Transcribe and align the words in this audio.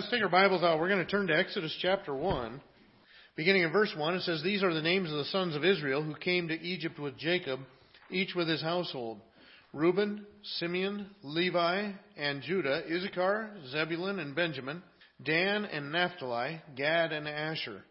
let's 0.00 0.10
take 0.10 0.22
our 0.22 0.30
Bibles 0.30 0.62
out. 0.62 0.80
We're 0.80 0.88
going 0.88 1.04
to 1.04 1.10
turn 1.10 1.26
to 1.26 1.36
Exodus 1.36 1.76
chapter 1.78 2.14
1. 2.14 2.58
Beginning 3.36 3.64
in 3.64 3.70
verse 3.70 3.92
1, 3.94 4.14
it 4.14 4.22
says, 4.22 4.42
These 4.42 4.62
are 4.62 4.72
the 4.72 4.80
names 4.80 5.10
of 5.10 5.18
the 5.18 5.26
sons 5.26 5.54
of 5.54 5.62
Israel 5.62 6.02
who 6.02 6.14
came 6.14 6.48
to 6.48 6.58
Egypt 6.58 6.98
with 6.98 7.18
Jacob, 7.18 7.60
each 8.08 8.34
with 8.34 8.48
his 8.48 8.62
household 8.62 9.20
Reuben, 9.74 10.24
Simeon, 10.58 11.10
Levi, 11.22 11.92
and 12.16 12.40
Judah, 12.40 12.82
Issachar, 12.90 13.50
Zebulun, 13.72 14.20
and 14.20 14.34
Benjamin, 14.34 14.82
Dan 15.22 15.66
and 15.66 15.92
Naphtali, 15.92 16.62
Gad 16.78 17.12
and 17.12 17.28
Asher. 17.28 17.84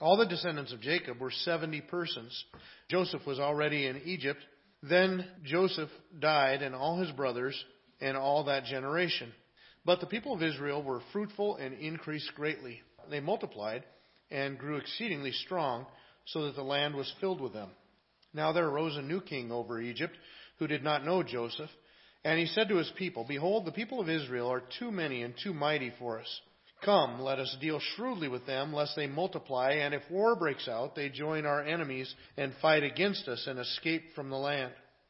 All 0.00 0.16
the 0.16 0.24
descendants 0.24 0.72
of 0.72 0.80
Jacob 0.80 1.20
were 1.20 1.30
70 1.30 1.82
persons. 1.82 2.42
Joseph 2.88 3.26
was 3.26 3.38
already 3.38 3.86
in 3.86 4.00
Egypt. 4.06 4.40
Then 4.82 5.26
Joseph 5.44 5.90
died, 6.18 6.62
and 6.62 6.74
all 6.74 6.96
his 6.96 7.10
brothers, 7.10 7.62
and 8.00 8.16
all 8.16 8.44
that 8.44 8.64
generation. 8.64 9.30
But 9.84 10.00
the 10.00 10.06
people 10.06 10.34
of 10.34 10.42
Israel 10.42 10.82
were 10.82 11.00
fruitful 11.12 11.56
and 11.56 11.74
increased 11.74 12.30
greatly. 12.34 12.82
They 13.08 13.20
multiplied 13.20 13.84
and 14.30 14.58
grew 14.58 14.76
exceedingly 14.76 15.32
strong, 15.32 15.86
so 16.26 16.44
that 16.44 16.54
the 16.54 16.62
land 16.62 16.94
was 16.94 17.12
filled 17.20 17.40
with 17.40 17.52
them. 17.52 17.70
Now 18.32 18.52
there 18.52 18.68
arose 18.68 18.96
a 18.96 19.02
new 19.02 19.20
king 19.20 19.50
over 19.50 19.80
Egypt, 19.80 20.16
who 20.58 20.66
did 20.66 20.84
not 20.84 21.04
know 21.04 21.22
Joseph. 21.22 21.70
And 22.24 22.38
he 22.38 22.46
said 22.46 22.68
to 22.68 22.76
his 22.76 22.92
people, 22.96 23.24
Behold, 23.26 23.64
the 23.64 23.72
people 23.72 24.00
of 24.00 24.08
Israel 24.08 24.52
are 24.52 24.62
too 24.78 24.90
many 24.90 25.22
and 25.22 25.34
too 25.42 25.54
mighty 25.54 25.92
for 25.98 26.20
us. 26.20 26.40
Come, 26.84 27.20
let 27.20 27.38
us 27.38 27.56
deal 27.60 27.80
shrewdly 27.80 28.28
with 28.28 28.46
them, 28.46 28.72
lest 28.72 28.96
they 28.96 29.06
multiply, 29.06 29.72
and 29.72 29.94
if 29.94 30.02
war 30.10 30.36
breaks 30.36 30.68
out, 30.68 30.94
they 30.94 31.08
join 31.08 31.44
our 31.44 31.62
enemies 31.62 32.14
and 32.36 32.54
fight 32.62 32.82
against 32.82 33.28
us 33.28 33.46
and 33.46 33.58
escape 33.58 34.14
from 34.14 34.30
the 34.30 34.36
land. 34.36 34.72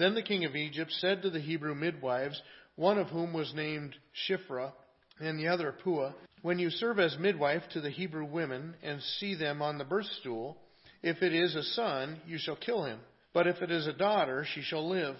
Then 0.00 0.14
the 0.14 0.22
king 0.22 0.46
of 0.46 0.56
Egypt 0.56 0.90
said 0.92 1.20
to 1.20 1.30
the 1.30 1.40
Hebrew 1.40 1.74
midwives, 1.74 2.40
one 2.74 2.96
of 2.96 3.08
whom 3.08 3.34
was 3.34 3.52
named 3.54 3.94
Shiphrah 4.26 4.72
and 5.20 5.38
the 5.38 5.48
other 5.48 5.72
Puah, 5.72 6.14
When 6.40 6.58
you 6.58 6.70
serve 6.70 6.98
as 6.98 7.18
midwife 7.18 7.64
to 7.72 7.82
the 7.82 7.90
Hebrew 7.90 8.24
women 8.24 8.76
and 8.82 9.02
see 9.02 9.34
them 9.34 9.60
on 9.60 9.76
the 9.76 9.84
birth 9.84 10.06
stool, 10.20 10.56
if 11.02 11.22
it 11.22 11.34
is 11.34 11.54
a 11.54 11.62
son, 11.62 12.18
you 12.26 12.38
shall 12.38 12.56
kill 12.56 12.84
him. 12.84 12.98
But 13.34 13.46
if 13.46 13.60
it 13.60 13.70
is 13.70 13.86
a 13.86 13.92
daughter, 13.92 14.46
she 14.46 14.62
shall 14.62 14.88
live. 14.88 15.16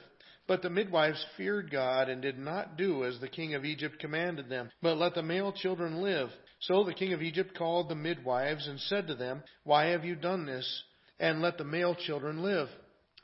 But 0.47 0.62
the 0.62 0.70
midwives 0.70 1.23
feared 1.36 1.70
God 1.70 2.08
and 2.08 2.23
did 2.23 2.39
not 2.39 2.78
do 2.78 3.05
as 3.05 3.20
the 3.20 3.28
king 3.28 3.53
of 3.53 3.67
Egypt 3.67 3.98
commanded 3.98 4.48
them, 4.48 4.70
but 4.81 4.97
let 4.97 5.14
the 5.14 5.23
male 5.23 5.53
children 5.53 6.01
live. 6.01 6.31
So 6.61 6.84
the 6.84 6.95
king 6.95 7.12
of 7.12 7.20
Egypt 7.20 7.55
called 7.55 7.91
the 7.91 7.95
midwives 7.95 8.67
and 8.67 8.81
said 8.81 9.08
to 9.08 9.14
them, 9.14 9.42
Why 9.62 9.89
have 9.89 10.06
you 10.06 10.14
done 10.14 10.47
this? 10.47 10.84
And 11.19 11.42
let 11.42 11.58
the 11.58 11.64
male 11.64 11.95
children 11.95 12.42
live. 12.42 12.70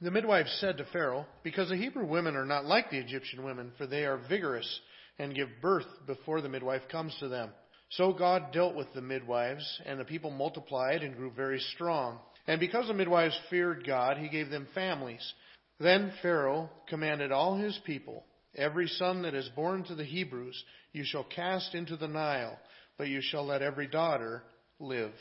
The 0.00 0.10
midwives 0.10 0.54
said 0.60 0.76
to 0.76 0.84
Pharaoh, 0.92 1.26
Because 1.42 1.70
the 1.70 1.76
Hebrew 1.76 2.06
women 2.06 2.36
are 2.36 2.44
not 2.44 2.66
like 2.66 2.90
the 2.90 2.98
Egyptian 2.98 3.44
women, 3.44 3.72
for 3.78 3.86
they 3.86 4.04
are 4.04 4.20
vigorous 4.28 4.80
and 5.18 5.34
give 5.34 5.48
birth 5.62 5.86
before 6.06 6.42
the 6.42 6.50
midwife 6.50 6.82
comes 6.90 7.16
to 7.20 7.28
them. 7.28 7.50
So 7.90 8.12
God 8.12 8.52
dealt 8.52 8.74
with 8.74 8.92
the 8.94 9.00
midwives, 9.00 9.80
and 9.86 9.98
the 9.98 10.04
people 10.04 10.30
multiplied 10.30 11.02
and 11.02 11.16
grew 11.16 11.30
very 11.30 11.60
strong. 11.74 12.18
And 12.46 12.60
because 12.60 12.88
the 12.88 12.94
midwives 12.94 13.38
feared 13.48 13.86
God, 13.86 14.18
he 14.18 14.28
gave 14.28 14.50
them 14.50 14.68
families. 14.74 15.32
Then 15.78 16.12
Pharaoh 16.20 16.68
commanded 16.88 17.32
all 17.32 17.56
his 17.56 17.78
people, 17.84 18.24
Every 18.54 18.88
son 18.88 19.22
that 19.22 19.34
is 19.34 19.48
born 19.50 19.84
to 19.84 19.94
the 19.94 20.04
Hebrews 20.04 20.62
you 20.92 21.04
shall 21.04 21.24
cast 21.24 21.74
into 21.74 21.96
the 21.96 22.08
Nile, 22.08 22.58
but 22.96 23.08
you 23.08 23.20
shall 23.22 23.44
let 23.44 23.62
every 23.62 23.86
daughter 23.86 24.42
live. 24.78 25.12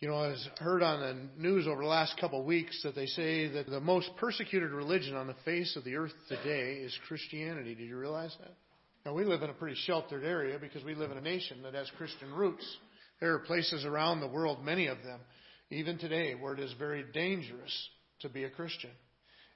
You 0.00 0.06
know, 0.06 0.16
I've 0.16 0.36
heard 0.60 0.84
on 0.84 1.00
the 1.00 1.42
news 1.42 1.66
over 1.66 1.82
the 1.82 1.88
last 1.88 2.20
couple 2.20 2.38
of 2.38 2.46
weeks 2.46 2.80
that 2.84 2.94
they 2.94 3.06
say 3.06 3.48
that 3.48 3.68
the 3.68 3.80
most 3.80 4.08
persecuted 4.16 4.70
religion 4.70 5.16
on 5.16 5.26
the 5.26 5.34
face 5.44 5.74
of 5.74 5.82
the 5.82 5.96
earth 5.96 6.12
today 6.28 6.74
is 6.74 6.96
Christianity. 7.08 7.74
Did 7.74 7.88
you 7.88 7.98
realize 7.98 8.32
that? 8.38 8.54
Now, 9.04 9.14
we 9.14 9.24
live 9.24 9.42
in 9.42 9.50
a 9.50 9.54
pretty 9.54 9.74
sheltered 9.86 10.22
area 10.22 10.56
because 10.60 10.84
we 10.84 10.94
live 10.94 11.10
in 11.10 11.18
a 11.18 11.20
nation 11.20 11.62
that 11.64 11.74
has 11.74 11.90
Christian 11.96 12.32
roots. 12.32 12.64
There 13.20 13.34
are 13.34 13.40
places 13.40 13.84
around 13.84 14.20
the 14.20 14.28
world, 14.28 14.64
many 14.64 14.86
of 14.86 14.98
them, 15.02 15.18
even 15.72 15.98
today, 15.98 16.36
where 16.36 16.54
it 16.54 16.60
is 16.60 16.72
very 16.78 17.04
dangerous 17.12 17.88
to 18.20 18.28
be 18.28 18.44
a 18.44 18.50
Christian. 18.50 18.90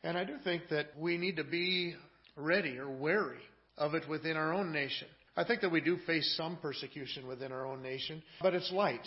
And 0.03 0.19
I 0.19 0.25
do 0.25 0.39
think 0.43 0.65
that 0.71 0.89
we 0.99 1.19
need 1.19 1.37
to 1.37 1.45
be 1.45 1.95
ready 2.35 2.79
or 2.79 2.91
wary 2.91 3.39
of 3.79 3.95
it 3.95 4.09
within 4.09 4.37
our 4.37 4.53
own 4.53 4.73
nation. 4.73 5.07
I 5.37 5.45
think 5.45 5.61
that 5.61 5.71
we 5.71 5.81
do 5.81 5.99
face 6.05 6.35
some 6.37 6.57
persecution 6.57 7.29
within 7.29 7.53
our 7.53 7.65
own 7.65 7.81
nation, 7.81 8.25
but 8.41 8.55
it's 8.55 8.73
light 8.73 9.07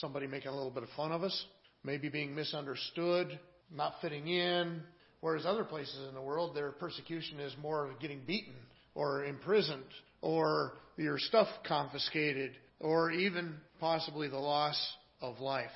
somebody 0.00 0.26
making 0.26 0.48
a 0.48 0.54
little 0.54 0.70
bit 0.70 0.82
of 0.82 0.88
fun 0.96 1.12
of 1.12 1.22
us, 1.22 1.46
maybe 1.84 2.08
being 2.08 2.34
misunderstood, 2.34 3.38
not 3.74 3.94
fitting 4.00 4.28
in. 4.28 4.82
Whereas 5.20 5.46
other 5.46 5.64
places 5.64 6.08
in 6.08 6.14
the 6.14 6.20
world, 6.20 6.54
their 6.54 6.72
persecution 6.72 7.40
is 7.40 7.54
more 7.60 7.90
getting 8.00 8.20
beaten 8.26 8.54
or 8.94 9.24
imprisoned 9.24 9.84
or 10.20 10.72
your 10.96 11.18
stuff 11.18 11.48
confiscated 11.66 12.52
or 12.80 13.10
even 13.10 13.54
possibly 13.80 14.28
the 14.28 14.38
loss 14.38 14.78
of 15.20 15.40
life. 15.40 15.70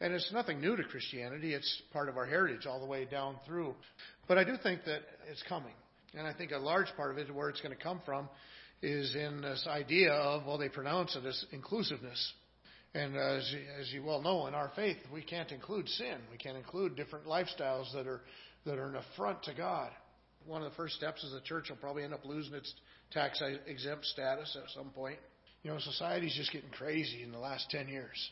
And 0.00 0.12
it's 0.12 0.30
nothing 0.32 0.60
new 0.60 0.76
to 0.76 0.84
Christianity. 0.84 1.54
It's 1.54 1.82
part 1.92 2.08
of 2.08 2.16
our 2.16 2.26
heritage 2.26 2.66
all 2.66 2.80
the 2.80 2.86
way 2.86 3.06
down 3.06 3.36
through. 3.46 3.74
But 4.28 4.38
I 4.38 4.44
do 4.44 4.56
think 4.62 4.84
that 4.84 5.00
it's 5.30 5.42
coming. 5.48 5.72
And 6.16 6.26
I 6.26 6.34
think 6.34 6.52
a 6.52 6.58
large 6.58 6.88
part 6.96 7.10
of 7.10 7.18
it, 7.18 7.34
where 7.34 7.48
it's 7.48 7.60
going 7.60 7.76
to 7.76 7.82
come 7.82 8.00
from, 8.04 8.28
is 8.82 9.14
in 9.14 9.40
this 9.40 9.66
idea 9.68 10.12
of, 10.12 10.46
well, 10.46 10.58
they 10.58 10.68
pronounce 10.68 11.16
it 11.16 11.24
as 11.24 11.44
inclusiveness. 11.52 12.32
And 12.94 13.16
as, 13.16 13.54
as 13.80 13.92
you 13.92 14.04
well 14.04 14.22
know, 14.22 14.46
in 14.46 14.54
our 14.54 14.70
faith, 14.76 14.98
we 15.12 15.22
can't 15.22 15.50
include 15.50 15.88
sin. 15.88 16.16
We 16.30 16.36
can't 16.38 16.56
include 16.56 16.94
different 16.94 17.26
lifestyles 17.26 17.92
that 17.92 18.06
are 18.06 18.20
that 18.64 18.78
are 18.78 18.86
an 18.86 18.96
affront 18.96 19.42
to 19.44 19.54
God. 19.54 19.90
One 20.46 20.62
of 20.62 20.70
the 20.70 20.76
first 20.76 20.94
steps 20.94 21.22
is 21.24 21.32
the 21.32 21.40
church 21.40 21.70
will 21.70 21.76
probably 21.76 22.04
end 22.04 22.14
up 22.14 22.24
losing 22.24 22.54
its 22.54 22.72
tax 23.10 23.42
exempt 23.66 24.04
status 24.06 24.56
at 24.62 24.70
some 24.70 24.90
point. 24.90 25.18
You 25.62 25.70
know, 25.70 25.78
society's 25.78 26.34
just 26.34 26.52
getting 26.52 26.70
crazy 26.70 27.22
in 27.22 27.32
the 27.32 27.38
last 27.38 27.70
10 27.70 27.88
years. 27.88 28.30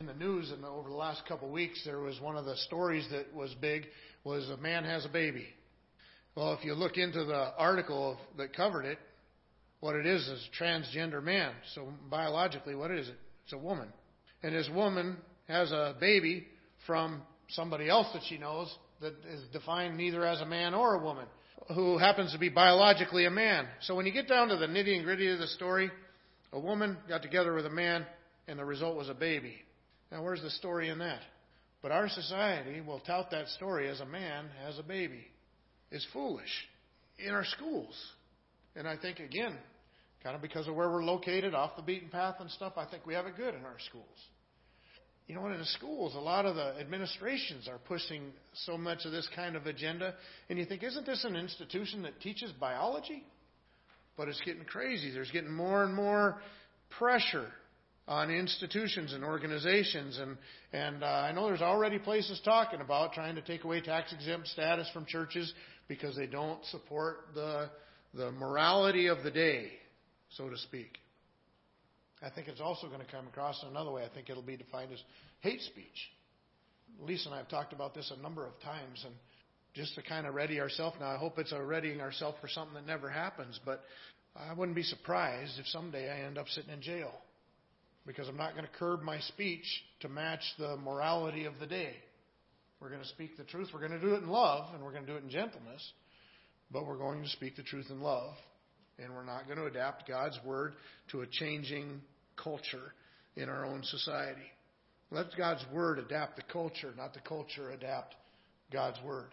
In 0.00 0.06
the 0.06 0.14
news, 0.14 0.50
and 0.50 0.64
over 0.64 0.88
the 0.88 0.94
last 0.94 1.26
couple 1.26 1.48
of 1.48 1.54
weeks, 1.54 1.82
there 1.84 1.98
was 1.98 2.20
one 2.20 2.36
of 2.36 2.44
the 2.44 2.56
stories 2.56 3.06
that 3.10 3.34
was 3.34 3.54
big 3.60 3.86
was 4.24 4.48
a 4.50 4.56
man 4.58 4.84
has 4.84 5.04
a 5.04 5.08
baby. 5.08 5.46
Well, 6.36 6.52
if 6.52 6.64
you 6.64 6.74
look 6.74 6.98
into 6.98 7.24
the 7.24 7.52
article 7.56 8.18
that 8.36 8.54
covered 8.54 8.84
it, 8.84 8.98
what 9.80 9.96
it 9.96 10.06
is 10.06 10.26
is 10.28 10.48
transgender 10.60 11.22
man. 11.22 11.52
So 11.74 11.88
biologically, 12.10 12.74
what 12.74 12.90
is 12.90 13.08
it? 13.08 13.16
It's 13.48 13.54
a 13.54 13.58
woman. 13.58 13.88
And 14.42 14.54
this 14.54 14.68
woman 14.74 15.16
has 15.48 15.72
a 15.72 15.96
baby 15.98 16.46
from 16.86 17.22
somebody 17.48 17.88
else 17.88 18.06
that 18.12 18.20
she 18.28 18.36
knows 18.36 18.70
that 19.00 19.14
is 19.26 19.42
defined 19.54 19.96
neither 19.96 20.26
as 20.26 20.42
a 20.42 20.44
man 20.44 20.74
or 20.74 20.96
a 20.96 21.02
woman, 21.02 21.24
who 21.74 21.96
happens 21.96 22.32
to 22.32 22.38
be 22.38 22.50
biologically 22.50 23.24
a 23.24 23.30
man. 23.30 23.66
So 23.80 23.94
when 23.94 24.04
you 24.04 24.12
get 24.12 24.28
down 24.28 24.48
to 24.48 24.56
the 24.56 24.66
nitty 24.66 24.94
and 24.96 25.02
gritty 25.02 25.32
of 25.32 25.38
the 25.38 25.46
story, 25.46 25.90
a 26.52 26.60
woman 26.60 26.98
got 27.08 27.22
together 27.22 27.54
with 27.54 27.64
a 27.64 27.70
man, 27.70 28.04
and 28.48 28.58
the 28.58 28.66
result 28.66 28.98
was 28.98 29.08
a 29.08 29.14
baby. 29.14 29.54
Now, 30.12 30.22
where's 30.22 30.42
the 30.42 30.50
story 30.50 30.90
in 30.90 30.98
that? 30.98 31.20
But 31.80 31.90
our 31.90 32.10
society 32.10 32.82
will 32.82 33.00
tout 33.00 33.30
that 33.30 33.48
story 33.48 33.88
as 33.88 34.00
a 34.00 34.06
man 34.06 34.50
has 34.62 34.78
a 34.78 34.82
baby. 34.82 35.24
It's 35.90 36.06
foolish. 36.12 36.68
In 37.18 37.32
our 37.32 37.46
schools. 37.46 37.94
And 38.76 38.86
I 38.86 38.98
think, 38.98 39.20
again, 39.20 39.56
kind 40.22 40.34
of 40.34 40.42
because 40.42 40.66
of 40.68 40.74
where 40.74 40.90
we're 40.90 41.04
located, 41.04 41.54
off 41.54 41.76
the 41.76 41.82
beaten 41.82 42.08
path 42.08 42.36
and 42.40 42.50
stuff, 42.50 42.74
I 42.76 42.84
think 42.86 43.06
we 43.06 43.14
have 43.14 43.26
it 43.26 43.36
good 43.36 43.54
in 43.54 43.64
our 43.64 43.78
schools. 43.88 44.04
You 45.26 45.34
know, 45.34 45.42
what 45.42 45.52
in 45.52 45.58
the 45.58 45.66
schools, 45.66 46.14
a 46.14 46.20
lot 46.20 46.46
of 46.46 46.56
the 46.56 46.78
administrations 46.80 47.68
are 47.68 47.78
pushing 47.78 48.32
so 48.64 48.78
much 48.78 49.04
of 49.04 49.12
this 49.12 49.28
kind 49.36 49.56
of 49.56 49.66
agenda, 49.66 50.14
and 50.48 50.58
you 50.58 50.64
think, 50.64 50.82
isn't 50.82 51.04
this 51.04 51.24
an 51.24 51.36
institution 51.36 52.02
that 52.02 52.18
teaches 52.20 52.50
biology? 52.52 53.22
But 54.16 54.28
it's 54.28 54.40
getting 54.40 54.64
crazy. 54.64 55.12
There's 55.12 55.30
getting 55.30 55.52
more 55.52 55.84
and 55.84 55.94
more 55.94 56.40
pressure 56.98 57.46
on 58.08 58.30
institutions 58.30 59.12
and 59.12 59.22
organizations, 59.22 60.18
and 60.18 60.38
and 60.72 61.04
uh, 61.04 61.06
I 61.06 61.32
know 61.32 61.46
there's 61.46 61.60
already 61.60 61.98
places 61.98 62.40
talking 62.42 62.80
about 62.80 63.12
trying 63.12 63.34
to 63.34 63.42
take 63.42 63.64
away 63.64 63.82
tax 63.82 64.12
exempt 64.14 64.48
status 64.48 64.88
from 64.94 65.04
churches 65.04 65.52
because 65.88 66.16
they 66.16 66.26
don't 66.26 66.64
support 66.66 67.18
the 67.34 67.68
the 68.14 68.32
morality 68.32 69.08
of 69.08 69.22
the 69.22 69.30
day 69.30 69.72
so 70.36 70.48
to 70.48 70.56
speak. 70.58 70.98
I 72.22 72.30
think 72.30 72.48
it's 72.48 72.60
also 72.60 72.88
going 72.88 73.00
to 73.00 73.10
come 73.10 73.26
across 73.26 73.62
in 73.62 73.68
another 73.68 73.90
way. 73.90 74.04
I 74.04 74.08
think 74.12 74.28
it'll 74.28 74.42
be 74.42 74.56
defined 74.56 74.92
as 74.92 75.02
hate 75.40 75.60
speech. 75.62 76.10
Lisa 77.00 77.28
and 77.28 77.34
I 77.34 77.38
have 77.38 77.48
talked 77.48 77.72
about 77.72 77.94
this 77.94 78.12
a 78.16 78.20
number 78.20 78.44
of 78.44 78.58
times, 78.60 79.02
and 79.04 79.14
just 79.74 79.94
to 79.94 80.02
kind 80.02 80.26
of 80.26 80.34
ready 80.34 80.60
ourselves. 80.60 80.96
Now, 80.98 81.10
I 81.10 81.16
hope 81.16 81.38
it's 81.38 81.52
a 81.52 81.62
readying 81.62 82.00
ourselves 82.00 82.36
for 82.40 82.48
something 82.48 82.74
that 82.74 82.86
never 82.86 83.08
happens, 83.08 83.60
but 83.64 83.82
I 84.34 84.52
wouldn't 84.52 84.74
be 84.74 84.82
surprised 84.82 85.58
if 85.58 85.66
someday 85.66 86.10
I 86.10 86.26
end 86.26 86.38
up 86.38 86.48
sitting 86.48 86.72
in 86.72 86.82
jail 86.82 87.12
because 88.06 88.26
I'm 88.28 88.36
not 88.36 88.54
going 88.54 88.64
to 88.64 88.72
curb 88.78 89.02
my 89.02 89.20
speech 89.20 89.66
to 90.00 90.08
match 90.08 90.40
the 90.58 90.76
morality 90.78 91.44
of 91.44 91.54
the 91.60 91.66
day. 91.66 91.92
We're 92.80 92.88
going 92.88 93.02
to 93.02 93.08
speak 93.08 93.36
the 93.36 93.44
truth. 93.44 93.68
We're 93.72 93.86
going 93.86 94.00
to 94.00 94.00
do 94.00 94.14
it 94.14 94.22
in 94.22 94.28
love, 94.28 94.72
and 94.72 94.82
we're 94.82 94.92
going 94.92 95.04
to 95.04 95.10
do 95.10 95.16
it 95.16 95.24
in 95.24 95.30
gentleness, 95.30 95.92
but 96.72 96.86
we're 96.86 96.96
going 96.96 97.22
to 97.22 97.28
speak 97.28 97.56
the 97.56 97.62
truth 97.62 97.86
in 97.90 98.00
love. 98.00 98.34
And 98.98 99.14
we're 99.14 99.24
not 99.24 99.46
going 99.46 99.58
to 99.58 99.66
adapt 99.66 100.08
God's 100.08 100.38
word 100.44 100.74
to 101.12 101.20
a 101.20 101.26
changing 101.26 102.00
culture 102.42 102.92
in 103.36 103.48
our 103.48 103.64
own 103.64 103.82
society. 103.84 104.40
Let 105.10 105.26
God's 105.36 105.64
word 105.72 105.98
adapt 105.98 106.36
the 106.36 106.42
culture, 106.52 106.92
not 106.96 107.14
the 107.14 107.20
culture 107.20 107.70
adapt 107.70 108.14
God's 108.72 108.98
word. 109.04 109.28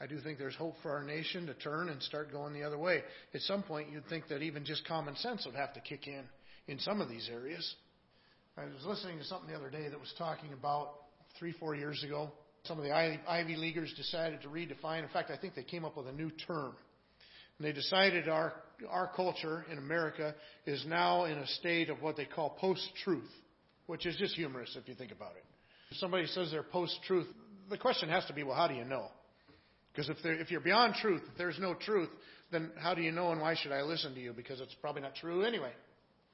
I 0.00 0.06
do 0.06 0.18
think 0.20 0.38
there's 0.38 0.56
hope 0.56 0.74
for 0.82 0.90
our 0.90 1.04
nation 1.04 1.46
to 1.46 1.54
turn 1.54 1.88
and 1.88 2.02
start 2.02 2.32
going 2.32 2.52
the 2.52 2.64
other 2.64 2.76
way. 2.76 3.02
At 3.32 3.40
some 3.42 3.62
point, 3.62 3.90
you'd 3.90 4.06
think 4.08 4.28
that 4.28 4.42
even 4.42 4.64
just 4.64 4.86
common 4.86 5.16
sense 5.16 5.46
would 5.46 5.54
have 5.54 5.72
to 5.74 5.80
kick 5.80 6.06
in 6.06 6.24
in 6.66 6.78
some 6.80 7.00
of 7.00 7.08
these 7.08 7.30
areas. 7.32 7.74
I 8.56 8.64
was 8.64 8.84
listening 8.84 9.18
to 9.18 9.24
something 9.24 9.48
the 9.48 9.56
other 9.56 9.70
day 9.70 9.88
that 9.88 9.98
was 9.98 10.12
talking 10.18 10.52
about 10.52 10.92
three, 11.38 11.52
four 11.52 11.74
years 11.74 12.02
ago. 12.04 12.30
Some 12.64 12.78
of 12.78 12.84
the 12.84 12.92
Ivy 12.92 13.56
Leaguers 13.56 13.92
decided 13.96 14.42
to 14.42 14.48
redefine. 14.48 15.02
In 15.02 15.08
fact, 15.08 15.30
I 15.30 15.36
think 15.36 15.54
they 15.54 15.62
came 15.64 15.84
up 15.84 15.96
with 15.96 16.08
a 16.08 16.12
new 16.12 16.30
term. 16.46 16.74
And 17.58 17.66
they 17.66 17.72
decided 17.72 18.28
our, 18.28 18.52
our 18.88 19.10
culture 19.14 19.64
in 19.70 19.78
America 19.78 20.34
is 20.66 20.84
now 20.86 21.24
in 21.24 21.38
a 21.38 21.46
state 21.46 21.90
of 21.90 22.02
what 22.02 22.16
they 22.16 22.24
call 22.24 22.50
post 22.60 22.88
truth, 23.04 23.30
which 23.86 24.06
is 24.06 24.16
just 24.16 24.34
humorous 24.34 24.76
if 24.80 24.88
you 24.88 24.94
think 24.94 25.12
about 25.12 25.32
it. 25.36 25.44
If 25.90 25.98
somebody 25.98 26.26
says 26.26 26.50
they're 26.50 26.62
post 26.62 26.98
truth, 27.06 27.26
the 27.70 27.78
question 27.78 28.08
has 28.08 28.24
to 28.26 28.32
be, 28.32 28.42
well, 28.42 28.56
how 28.56 28.68
do 28.68 28.74
you 28.74 28.84
know? 28.84 29.08
Because 29.92 30.08
if, 30.08 30.16
if 30.24 30.50
you're 30.50 30.60
beyond 30.60 30.94
truth, 30.94 31.22
if 31.30 31.38
there's 31.38 31.58
no 31.58 31.74
truth, 31.74 32.08
then 32.50 32.70
how 32.78 32.94
do 32.94 33.02
you 33.02 33.12
know 33.12 33.30
and 33.30 33.40
why 33.40 33.54
should 33.54 33.72
I 33.72 33.82
listen 33.82 34.14
to 34.14 34.20
you? 34.20 34.32
Because 34.32 34.60
it's 34.60 34.74
probably 34.80 35.02
not 35.02 35.14
true 35.14 35.42
anyway. 35.42 35.72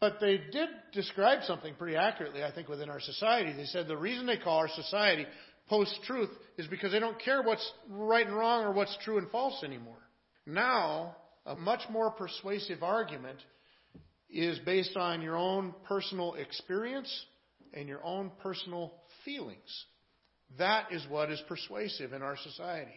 But 0.00 0.16
they 0.18 0.38
did 0.38 0.68
describe 0.92 1.42
something 1.44 1.74
pretty 1.74 1.96
accurately, 1.96 2.42
I 2.42 2.52
think, 2.52 2.68
within 2.68 2.88
our 2.88 3.00
society. 3.00 3.52
They 3.52 3.66
said 3.66 3.86
the 3.86 3.96
reason 3.96 4.26
they 4.26 4.38
call 4.38 4.58
our 4.58 4.68
society 4.68 5.26
post 5.68 5.94
truth 6.06 6.30
is 6.56 6.66
because 6.66 6.92
they 6.92 6.98
don't 6.98 7.20
care 7.20 7.42
what's 7.42 7.70
right 7.88 8.26
and 8.26 8.34
wrong 8.34 8.64
or 8.64 8.72
what's 8.72 8.96
true 9.04 9.18
and 9.18 9.30
false 9.30 9.62
anymore. 9.62 9.98
Now, 10.46 11.16
a 11.46 11.56
much 11.56 11.80
more 11.90 12.10
persuasive 12.10 12.82
argument 12.82 13.38
is 14.30 14.58
based 14.60 14.96
on 14.96 15.22
your 15.22 15.36
own 15.36 15.74
personal 15.88 16.34
experience 16.34 17.24
and 17.74 17.88
your 17.88 18.04
own 18.04 18.30
personal 18.42 18.92
feelings. 19.24 19.84
That 20.58 20.92
is 20.92 21.04
what 21.08 21.30
is 21.30 21.42
persuasive 21.48 22.12
in 22.12 22.22
our 22.22 22.36
society. 22.36 22.92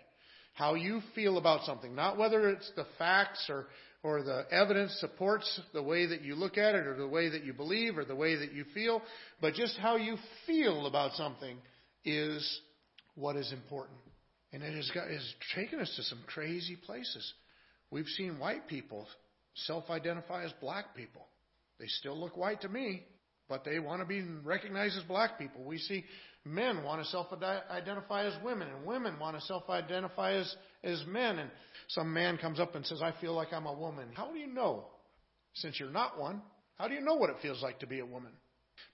How 0.54 0.76
you 0.76 1.02
feel 1.16 1.38
about 1.38 1.66
something, 1.66 1.96
not 1.96 2.18
whether 2.18 2.50
it's 2.50 2.72
the 2.76 2.86
facts 2.98 3.48
or, 3.50 3.68
or 4.04 4.22
the 4.22 4.46
evidence 4.52 4.96
supports 5.00 5.60
the 5.74 5.82
way 5.82 6.06
that 6.06 6.22
you 6.22 6.36
look 6.36 6.58
at 6.58 6.76
it 6.76 6.86
or 6.86 6.96
the 6.96 7.08
way 7.08 7.30
that 7.30 7.44
you 7.44 7.54
believe 7.54 7.98
or 7.98 8.06
the 8.06 8.16
way 8.16 8.36
that 8.36 8.54
you 8.54 8.66
feel, 8.74 9.02
but 9.42 9.56
just 9.56 9.78
how 9.78 9.96
you 9.96 10.18
feel 10.46 10.86
about 10.86 11.14
something 11.14 11.58
is 12.06 12.60
what 13.16 13.36
is 13.36 13.52
important. 13.52 13.98
And 14.52 14.62
it 14.62 14.76
has, 14.76 14.92
got, 14.94 15.10
has 15.10 15.34
taken 15.56 15.80
us 15.80 15.92
to 15.96 16.04
some 16.04 16.20
crazy 16.28 16.76
places. 16.76 17.34
We've 17.92 18.08
seen 18.08 18.40
white 18.40 18.68
people 18.68 19.08
self 19.54 19.90
identify 19.90 20.44
as 20.46 20.52
black 20.62 20.96
people. 20.96 21.28
They 21.80 21.88
still 21.88 22.20
look 22.20 22.38
white 22.38 22.62
to 22.62 22.70
me, 22.70 23.04
but 23.50 23.64
they 23.66 23.80
want 23.80 24.02
to 24.02 24.06
be 24.06 24.24
recognized 24.44 24.98
as 24.98 25.04
black 25.04 25.38
people. 25.38 25.64
We 25.64 25.78
see 25.78 26.06
men 26.46 26.84
want 26.84 27.04
to 27.04 27.10
self 27.10 27.28
identify 27.70 28.26
as 28.26 28.34
women, 28.44 28.68
and 28.68 28.86
women 28.86 29.20
want 29.20 29.38
to 29.38 29.46
self 29.46 29.70
identify 29.70 30.34
as, 30.34 30.56
as 30.84 31.04
men. 31.08 31.40
And 31.40 31.50
some 31.90 32.14
man 32.14 32.38
comes 32.38 32.60
up 32.60 32.76
and 32.76 32.86
says, 32.86 33.02
I 33.02 33.14
feel 33.22 33.34
like 33.34 33.54
I'm 33.54 33.66
a 33.66 33.74
woman. 33.74 34.10
How 34.14 34.32
do 34.32 34.40
you 34.40 34.48
know? 34.48 34.86
Since 35.56 35.80
you're 35.80 35.92
not 35.92 36.20
one, 36.20 36.42
how 36.78 36.88
do 36.88 36.96
you 36.96 37.02
know 37.02 37.16
what 37.16 37.30
it 37.30 37.36
feels 37.42 37.62
like 37.62 37.80
to 37.80 37.88
be 37.88 38.00
a 38.00 38.06
woman? 38.06 38.32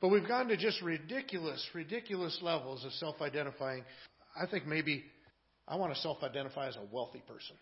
But 0.02 0.10
we've 0.10 0.28
gone 0.28 0.48
to 0.50 0.58
just 0.58 0.82
ridiculous, 0.82 1.66
ridiculous 1.74 2.38
levels 2.42 2.84
of 2.86 2.92
self 2.94 3.22
identifying. 3.22 3.84
I 4.40 4.46
think 4.46 4.66
maybe 4.66 5.04
I 5.68 5.76
want 5.76 5.94
to 5.94 6.00
self 6.02 6.24
identify 6.24 6.68
as 6.68 6.76
a 6.76 6.84
wealthy 6.94 7.24
person. 7.28 7.56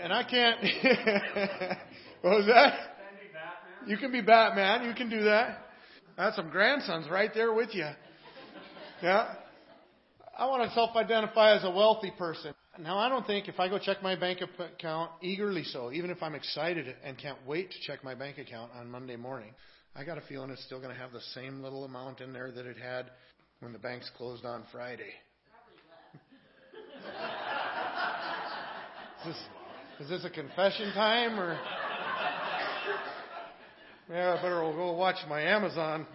And 0.00 0.12
I 0.12 0.24
can't. 0.24 0.60
what 2.22 2.38
was 2.38 2.46
that? 2.46 2.74
You 3.86 3.96
can 3.96 4.12
be 4.12 4.20
Batman. 4.20 4.84
You 4.86 4.94
can 4.94 5.08
do 5.08 5.24
that. 5.24 5.58
That's 6.16 6.36
some 6.36 6.50
grandsons 6.50 7.08
right 7.10 7.30
there 7.32 7.52
with 7.52 7.74
you. 7.74 7.88
Yeah. 9.02 9.34
I 10.38 10.46
want 10.46 10.68
to 10.68 10.74
self-identify 10.74 11.56
as 11.56 11.64
a 11.64 11.70
wealthy 11.70 12.12
person. 12.16 12.54
Now, 12.78 12.98
I 12.98 13.08
don't 13.08 13.26
think 13.26 13.48
if 13.48 13.58
I 13.60 13.68
go 13.68 13.78
check 13.78 14.02
my 14.02 14.16
bank 14.16 14.40
account 14.58 15.10
eagerly 15.20 15.64
so, 15.64 15.92
even 15.92 16.10
if 16.10 16.22
I'm 16.22 16.34
excited 16.34 16.94
and 17.04 17.18
can't 17.18 17.38
wait 17.46 17.70
to 17.70 17.76
check 17.86 18.02
my 18.04 18.14
bank 18.14 18.38
account 18.38 18.70
on 18.74 18.90
Monday 18.90 19.16
morning, 19.16 19.52
I 19.94 20.04
got 20.04 20.18
a 20.18 20.22
feeling 20.22 20.50
it's 20.50 20.64
still 20.64 20.78
going 20.78 20.94
to 20.94 21.00
have 21.00 21.12
the 21.12 21.20
same 21.34 21.62
little 21.62 21.84
amount 21.84 22.20
in 22.20 22.32
there 22.32 22.50
that 22.52 22.64
it 22.64 22.76
had 22.78 23.10
when 23.60 23.72
the 23.72 23.78
banks 23.78 24.10
closed 24.16 24.44
on 24.44 24.64
Friday. 24.72 25.12
this 30.08 30.24
a 30.24 30.30
confession 30.30 30.92
time 30.94 31.38
or? 31.38 31.58
Yeah, 34.10 34.32
I 34.32 34.42
better 34.42 34.60
go 34.60 34.92
watch 34.92 35.16
my 35.28 35.40
Amazon 35.42 36.06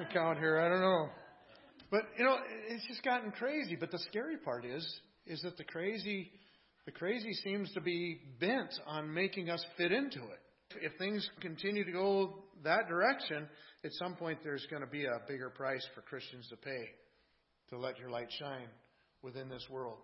account 0.00 0.38
here. 0.38 0.58
I 0.58 0.68
don't 0.68 0.80
know. 0.80 1.08
But 1.90 2.02
you 2.18 2.24
know, 2.24 2.36
it's 2.68 2.86
just 2.88 3.04
gotten 3.04 3.30
crazy. 3.30 3.76
But 3.76 3.90
the 3.90 3.98
scary 3.98 4.38
part 4.38 4.64
is, 4.64 4.82
is 5.26 5.42
that 5.42 5.56
the 5.56 5.64
crazy, 5.64 6.32
the 6.86 6.90
crazy 6.90 7.32
seems 7.44 7.70
to 7.74 7.80
be 7.80 8.18
bent 8.40 8.72
on 8.86 9.12
making 9.12 9.50
us 9.50 9.64
fit 9.76 9.92
into 9.92 10.20
it. 10.20 10.40
If 10.80 10.92
things 10.98 11.28
continue 11.40 11.84
to 11.84 11.92
go 11.92 12.44
that 12.64 12.88
direction, 12.88 13.46
at 13.84 13.92
some 13.92 14.14
point 14.14 14.38
there's 14.42 14.66
going 14.70 14.82
to 14.82 14.88
be 14.88 15.04
a 15.04 15.20
bigger 15.28 15.50
price 15.50 15.86
for 15.94 16.00
Christians 16.00 16.48
to 16.48 16.56
pay 16.56 16.88
to 17.68 17.78
let 17.78 17.98
your 17.98 18.10
light 18.10 18.28
shine 18.38 18.68
within 19.22 19.48
this 19.48 19.66
world. 19.70 19.98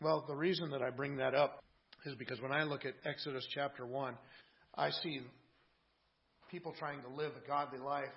Well, 0.00 0.24
the 0.26 0.34
reason 0.34 0.70
that 0.70 0.82
I 0.82 0.90
bring 0.90 1.18
that 1.18 1.34
up 1.34 1.62
is 2.04 2.14
because 2.16 2.40
when 2.40 2.52
I 2.52 2.64
look 2.64 2.84
at 2.84 2.94
Exodus 3.04 3.46
chapter 3.54 3.86
1, 3.86 4.14
I 4.74 4.90
see 5.02 5.20
people 6.50 6.74
trying 6.78 7.02
to 7.02 7.08
live 7.08 7.32
a 7.42 7.46
godly 7.46 7.78
life 7.78 8.12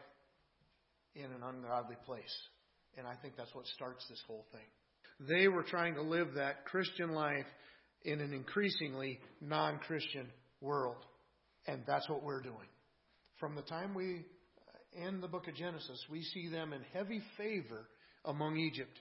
in 1.15 1.25
an 1.25 1.41
ungodly 1.43 1.95
place. 2.05 2.35
And 2.97 3.07
I 3.07 3.15
think 3.21 3.35
that's 3.37 3.53
what 3.53 3.65
starts 3.67 4.05
this 4.09 4.21
whole 4.27 4.45
thing. 4.51 5.27
They 5.27 5.47
were 5.47 5.63
trying 5.63 5.95
to 5.95 6.01
live 6.01 6.33
that 6.35 6.65
Christian 6.65 7.11
life 7.11 7.45
in 8.03 8.19
an 8.21 8.33
increasingly 8.33 9.19
non 9.41 9.79
Christian 9.79 10.27
world. 10.61 11.05
And 11.67 11.81
that's 11.87 12.09
what 12.09 12.23
we're 12.23 12.41
doing. 12.41 12.67
From 13.39 13.55
the 13.55 13.61
time 13.63 13.93
we 13.93 14.25
uh, 14.99 15.07
end 15.07 15.23
the 15.23 15.27
book 15.27 15.47
of 15.47 15.55
Genesis, 15.55 15.99
we 16.11 16.21
see 16.21 16.47
them 16.49 16.73
in 16.73 16.81
heavy 16.93 17.21
favor 17.37 17.87
among 18.23 18.57
Egypt. 18.57 18.97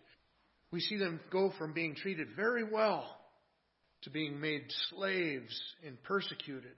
We 0.71 0.81
see 0.81 0.97
them 0.97 1.21
go 1.31 1.53
from 1.59 1.73
being 1.73 1.95
treated 1.95 2.29
very 2.37 2.65
well 2.65 3.05
to 4.05 4.11
being 4.11 4.41
made 4.41 4.65
slaves 4.91 5.61
and 5.87 6.03
persecuted. 6.05 6.77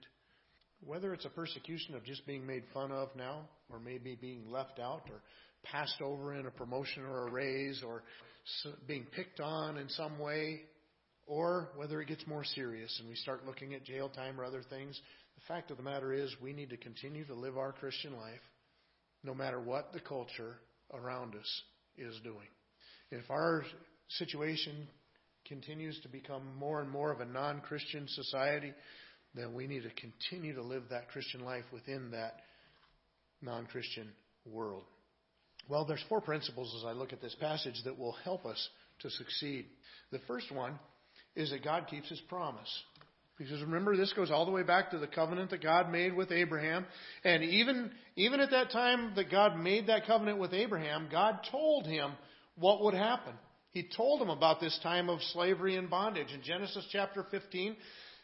Whether 0.85 1.13
it's 1.13 1.25
a 1.25 1.29
persecution 1.29 1.95
of 1.95 2.03
just 2.03 2.25
being 2.25 2.45
made 2.45 2.63
fun 2.73 2.91
of 2.91 3.09
now, 3.15 3.49
or 3.69 3.79
maybe 3.79 4.17
being 4.19 4.49
left 4.49 4.79
out, 4.79 5.03
or 5.09 5.21
passed 5.63 6.01
over 6.01 6.33
in 6.33 6.45
a 6.45 6.51
promotion 6.51 7.03
or 7.03 7.27
a 7.27 7.31
raise 7.31 7.83
or 7.85 8.03
being 8.87 9.05
picked 9.15 9.39
on 9.39 9.77
in 9.77 9.89
some 9.89 10.19
way, 10.19 10.61
or 11.25 11.69
whether 11.75 12.01
it 12.01 12.07
gets 12.07 12.25
more 12.25 12.45
serious 12.45 12.95
and 12.99 13.09
we 13.09 13.15
start 13.15 13.45
looking 13.45 13.73
at 13.73 13.83
jail 13.83 14.07
time 14.07 14.39
or 14.39 14.45
other 14.45 14.63
things. 14.69 14.99
The 15.35 15.53
fact 15.53 15.71
of 15.71 15.77
the 15.77 15.83
matter 15.83 16.13
is, 16.13 16.33
we 16.41 16.53
need 16.53 16.69
to 16.69 16.77
continue 16.77 17.25
to 17.25 17.33
live 17.33 17.57
our 17.57 17.73
Christian 17.73 18.15
life 18.15 18.39
no 19.23 19.33
matter 19.33 19.59
what 19.59 19.91
the 19.91 19.99
culture 19.99 20.55
around 20.93 21.35
us 21.35 21.61
is 21.97 22.17
doing. 22.23 22.47
If 23.11 23.29
our 23.29 23.65
situation 24.07 24.87
continues 25.47 25.99
to 26.01 26.09
become 26.09 26.43
more 26.57 26.81
and 26.81 26.89
more 26.89 27.11
of 27.11 27.19
a 27.19 27.25
non 27.25 27.61
Christian 27.61 28.07
society, 28.07 28.73
then 29.35 29.53
we 29.53 29.67
need 29.67 29.83
to 29.83 29.91
continue 29.91 30.55
to 30.55 30.61
live 30.61 30.83
that 30.89 31.09
Christian 31.09 31.41
life 31.41 31.65
within 31.71 32.11
that 32.11 32.41
non 33.41 33.65
Christian 33.67 34.07
world. 34.45 34.83
Well, 35.69 35.85
there's 35.85 36.03
four 36.07 36.21
principles 36.21 36.73
as 36.79 36.85
I 36.85 36.93
look 36.93 37.13
at 37.13 37.21
this 37.21 37.35
passage 37.39 37.81
that 37.83 37.97
will 37.97 38.15
help 38.23 38.45
us 38.45 38.69
to 38.99 39.09
succeed. 39.09 39.65
The 40.11 40.19
first 40.27 40.51
one 40.51 40.79
is 41.35 41.51
that 41.51 41.63
God 41.63 41.87
keeps 41.89 42.09
his 42.09 42.21
promise. 42.21 42.69
Because 43.37 43.61
remember, 43.61 43.95
this 43.95 44.13
goes 44.13 44.31
all 44.31 44.45
the 44.45 44.51
way 44.51 44.63
back 44.63 44.91
to 44.91 44.97
the 44.97 45.07
covenant 45.07 45.51
that 45.51 45.61
God 45.61 45.91
made 45.91 46.15
with 46.15 46.31
Abraham. 46.31 46.85
And 47.23 47.43
even, 47.43 47.91
even 48.15 48.39
at 48.39 48.49
that 48.49 48.71
time 48.71 49.13
that 49.15 49.29
God 49.29 49.59
made 49.59 49.87
that 49.87 50.07
covenant 50.07 50.39
with 50.39 50.53
Abraham, 50.53 51.07
God 51.11 51.39
told 51.51 51.85
him 51.85 52.13
what 52.55 52.81
would 52.83 52.95
happen. 52.95 53.33
He 53.77 53.87
told 53.95 54.19
him 54.19 54.31
about 54.31 54.59
this 54.59 54.79
time 54.81 55.07
of 55.07 55.21
slavery 55.33 55.75
and 55.75 55.87
bondage. 55.87 56.33
In 56.33 56.41
Genesis 56.41 56.83
chapter 56.91 57.23
15, 57.29 57.75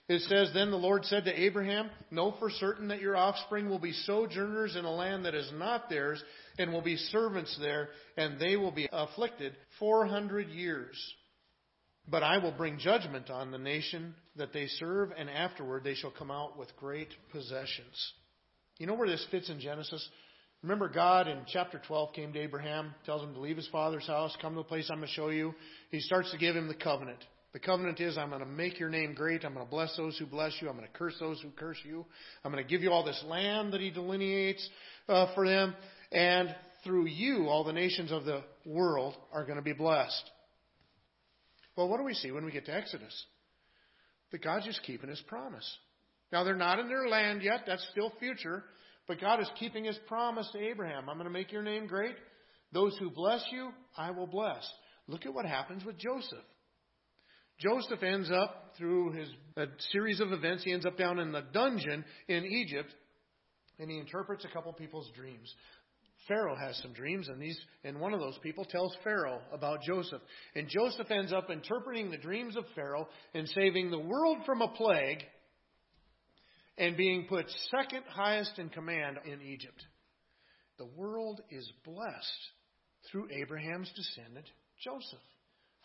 it 0.09 0.21
says, 0.21 0.49
Then 0.51 0.71
the 0.71 0.77
Lord 0.77 1.05
said 1.05 1.25
to 1.25 1.41
Abraham, 1.41 1.91
Know 2.09 2.33
for 2.39 2.49
certain 2.49 2.87
that 2.87 3.01
your 3.01 3.15
offspring 3.15 3.69
will 3.69 3.77
be 3.77 3.93
sojourners 3.93 4.75
in 4.75 4.83
a 4.83 4.91
land 4.91 5.25
that 5.25 5.35
is 5.35 5.51
not 5.53 5.91
theirs, 5.91 6.23
and 6.57 6.73
will 6.73 6.81
be 6.81 6.97
servants 6.97 7.55
there, 7.61 7.89
and 8.17 8.39
they 8.39 8.55
will 8.55 8.71
be 8.71 8.89
afflicted 8.91 9.53
400 9.77 10.49
years. 10.49 10.97
But 12.09 12.23
I 12.23 12.39
will 12.39 12.51
bring 12.51 12.79
judgment 12.79 13.29
on 13.29 13.51
the 13.51 13.59
nation 13.59 14.15
that 14.37 14.53
they 14.53 14.65
serve, 14.65 15.11
and 15.15 15.29
afterward 15.29 15.83
they 15.83 15.93
shall 15.93 16.09
come 16.09 16.31
out 16.31 16.57
with 16.57 16.75
great 16.77 17.09
possessions. 17.31 18.13
You 18.79 18.87
know 18.87 18.95
where 18.95 19.07
this 19.07 19.27
fits 19.29 19.51
in 19.51 19.59
Genesis? 19.59 20.09
Remember, 20.63 20.87
God 20.87 21.27
in 21.27 21.39
chapter 21.45 21.81
12 21.85 22.13
came 22.13 22.31
to 22.33 22.39
Abraham, 22.39 22.95
tells 23.05 23.21
him 23.21 23.33
to 23.33 23.39
leave 23.41 23.57
his 23.57 23.67
father's 23.67 24.07
house, 24.07 24.35
come 24.41 24.53
to 24.53 24.59
the 24.59 24.63
place 24.63 24.89
I'm 24.89 24.97
going 24.97 25.09
to 25.09 25.13
show 25.13 25.27
you. 25.27 25.53
He 25.91 25.99
starts 25.99 26.31
to 26.31 26.37
give 26.37 26.55
him 26.55 26.69
the 26.69 26.73
covenant. 26.73 27.19
The 27.51 27.59
covenant 27.59 27.99
is 27.99 28.17
I'm 28.17 28.29
going 28.29 28.39
to 28.39 28.47
make 28.47 28.79
your 28.79 28.89
name 28.89 29.13
great. 29.13 29.43
I'm 29.43 29.53
going 29.53 29.65
to 29.65 29.69
bless 29.69 29.95
those 29.97 30.17
who 30.17 30.25
bless 30.25 30.53
you. 30.61 30.69
I'm 30.69 30.77
going 30.77 30.87
to 30.87 30.97
curse 30.97 31.15
those 31.19 31.39
who 31.41 31.49
curse 31.51 31.77
you. 31.83 32.05
I'm 32.43 32.51
going 32.51 32.63
to 32.63 32.69
give 32.69 32.81
you 32.81 32.91
all 32.91 33.03
this 33.03 33.21
land 33.27 33.73
that 33.73 33.81
he 33.81 33.91
delineates 33.91 34.67
uh, 35.09 35.35
for 35.35 35.45
them. 35.45 35.75
And 36.13 36.55
through 36.85 37.07
you, 37.07 37.47
all 37.49 37.65
the 37.65 37.73
nations 37.73 38.13
of 38.13 38.23
the 38.23 38.41
world 38.65 39.15
are 39.33 39.43
going 39.43 39.57
to 39.57 39.63
be 39.63 39.73
blessed. 39.73 40.29
Well, 41.75 41.89
what 41.89 41.97
do 41.97 42.03
we 42.03 42.13
see 42.13 42.31
when 42.31 42.45
we 42.45 42.51
get 42.51 42.65
to 42.67 42.73
Exodus? 42.73 43.25
That 44.31 44.41
God's 44.41 44.65
just 44.65 44.81
keeping 44.83 45.09
his 45.09 45.21
promise. 45.27 45.69
Now, 46.31 46.45
they're 46.45 46.55
not 46.55 46.79
in 46.79 46.87
their 46.87 47.07
land 47.07 47.43
yet. 47.43 47.65
That's 47.67 47.85
still 47.91 48.13
future. 48.19 48.63
But 49.07 49.19
God 49.19 49.41
is 49.41 49.49
keeping 49.59 49.83
his 49.85 49.97
promise 50.07 50.49
to 50.53 50.59
Abraham. 50.59 51.09
I'm 51.09 51.17
going 51.17 51.25
to 51.27 51.33
make 51.33 51.51
your 51.51 51.63
name 51.63 51.87
great. 51.87 52.15
Those 52.71 52.97
who 52.97 53.09
bless 53.09 53.43
you, 53.51 53.71
I 53.97 54.11
will 54.11 54.27
bless. 54.27 54.67
Look 55.07 55.25
at 55.25 55.33
what 55.33 55.45
happens 55.45 55.83
with 55.85 55.97
Joseph. 55.97 56.45
Joseph 57.59 58.01
ends 58.01 58.31
up, 58.31 58.73
through 58.77 59.11
his 59.11 59.29
a 59.57 59.65
series 59.91 60.19
of 60.19 60.31
events, 60.31 60.63
he 60.63 60.73
ends 60.73 60.85
up 60.85 60.97
down 60.97 61.19
in 61.19 61.31
the 61.31 61.43
dungeon 61.53 62.03
in 62.27 62.45
Egypt, 62.45 62.89
and 63.77 63.89
he 63.89 63.99
interprets 63.99 64.45
a 64.45 64.47
couple 64.47 64.73
people's 64.73 65.11
dreams. 65.15 65.53
Pharaoh 66.27 66.55
has 66.55 66.77
some 66.81 66.93
dreams, 66.93 67.27
and 67.27 67.39
these 67.41 67.59
and 67.83 67.99
one 67.99 68.13
of 68.13 68.19
those 68.19 68.37
people 68.41 68.65
tells 68.65 68.95
Pharaoh 69.03 69.41
about 69.51 69.81
Joseph. 69.83 70.21
And 70.55 70.69
Joseph 70.69 71.11
ends 71.11 71.33
up 71.33 71.49
interpreting 71.49 72.09
the 72.09 72.17
dreams 72.17 72.55
of 72.55 72.63
Pharaoh 72.75 73.07
and 73.33 73.47
saving 73.49 73.91
the 73.91 73.99
world 73.99 74.39
from 74.45 74.61
a 74.61 74.69
plague 74.69 75.19
and 76.77 76.97
being 76.97 77.25
put 77.27 77.45
second 77.69 78.03
highest 78.07 78.57
in 78.57 78.69
command 78.69 79.19
in 79.25 79.41
Egypt. 79.41 79.83
The 80.77 80.89
world 80.97 81.41
is 81.51 81.71
blessed 81.85 82.51
through 83.11 83.29
Abraham's 83.31 83.91
descendant, 83.95 84.47
Joseph. 84.83 85.19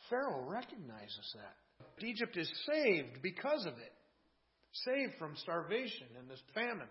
Pharaoh 0.09 0.49
recognizes 0.49 1.35
that. 1.35 2.04
Egypt 2.04 2.37
is 2.37 2.50
saved 2.66 3.23
because 3.23 3.66
of 3.66 3.75
it, 3.75 3.92
saved 4.73 5.12
from 5.18 5.37
starvation 5.37 6.07
and 6.18 6.28
this 6.28 6.42
famine. 6.54 6.88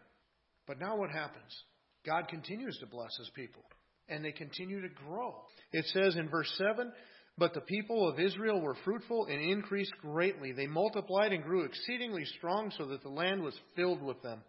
But 0.68 0.80
now 0.80 0.98
what 0.98 1.10
happens? 1.10 1.64
God 2.06 2.28
continues 2.28 2.78
to 2.80 2.86
bless 2.86 3.16
his 3.18 3.30
people, 3.36 3.64
and 4.08 4.24
they 4.24 4.32
continue 4.32 4.82
to 4.82 4.90
grow. 4.90 5.36
It 5.72 5.86
says 5.88 6.16
in 6.16 6.30
verse 6.30 6.54
7 6.58 6.92
but 7.38 7.54
the 7.54 7.62
people 7.62 8.08
of 8.10 8.20
Israel 8.20 8.60
were 8.60 8.76
fruitful 8.84 9.26
and 9.26 9.42
increased 9.42 9.94
greatly. 10.02 10.52
They 10.52 10.68
multiplied 10.68 11.34
and 11.34 11.44
grew 11.44 11.64
exceedingly 11.64 12.26
strong 12.38 12.72
so 12.78 12.86
that 12.88 13.04
the 13.04 13.10
land 13.10 13.44
was 13.44 13.54
filled 13.76 14.02
with 14.02 14.22
them. 14.24 14.40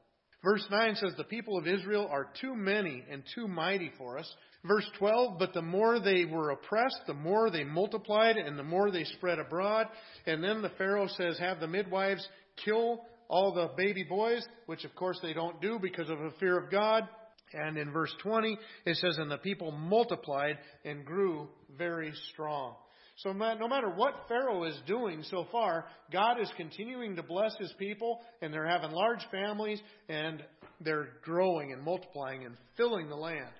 Verse 0.42 0.64
9 0.70 0.94
says, 0.94 1.12
The 1.16 1.24
people 1.24 1.58
of 1.58 1.66
Israel 1.66 2.08
are 2.10 2.28
too 2.40 2.54
many 2.54 3.04
and 3.10 3.22
too 3.34 3.48
mighty 3.48 3.90
for 3.98 4.18
us. 4.18 4.32
Verse 4.64 4.88
12, 4.98 5.38
But 5.38 5.52
the 5.52 5.62
more 5.62 6.00
they 6.00 6.24
were 6.24 6.50
oppressed, 6.50 7.00
the 7.06 7.14
more 7.14 7.50
they 7.50 7.64
multiplied 7.64 8.36
and 8.36 8.58
the 8.58 8.62
more 8.62 8.90
they 8.90 9.04
spread 9.04 9.38
abroad. 9.38 9.86
And 10.26 10.42
then 10.42 10.62
the 10.62 10.70
Pharaoh 10.70 11.08
says, 11.08 11.38
Have 11.38 11.60
the 11.60 11.66
midwives 11.66 12.26
kill 12.64 13.02
all 13.28 13.52
the 13.52 13.70
baby 13.76 14.04
boys, 14.04 14.46
which 14.66 14.84
of 14.84 14.94
course 14.94 15.18
they 15.22 15.32
don't 15.32 15.60
do 15.60 15.78
because 15.80 16.08
of 16.08 16.20
a 16.20 16.30
fear 16.40 16.58
of 16.58 16.70
God. 16.70 17.06
And 17.52 17.78
in 17.78 17.90
verse 17.90 18.14
20, 18.22 18.58
it 18.84 18.96
says, 18.96 19.18
And 19.18 19.30
the 19.30 19.38
people 19.38 19.70
multiplied 19.70 20.58
and 20.84 21.04
grew 21.04 21.48
very 21.76 22.12
strong. 22.32 22.74
So 23.16 23.32
no 23.32 23.66
matter 23.66 23.90
what 23.90 24.26
Pharaoh 24.28 24.62
is 24.64 24.78
doing 24.86 25.24
so 25.24 25.46
far, 25.50 25.86
God 26.12 26.40
is 26.40 26.50
continuing 26.56 27.16
to 27.16 27.22
bless 27.22 27.56
his 27.58 27.72
people, 27.76 28.20
and 28.40 28.54
they're 28.54 28.68
having 28.68 28.92
large 28.92 29.26
families, 29.32 29.80
and 30.08 30.42
they're 30.80 31.08
growing 31.22 31.72
and 31.72 31.82
multiplying 31.82 32.44
and 32.44 32.56
filling 32.76 33.08
the 33.08 33.16
land. 33.16 33.50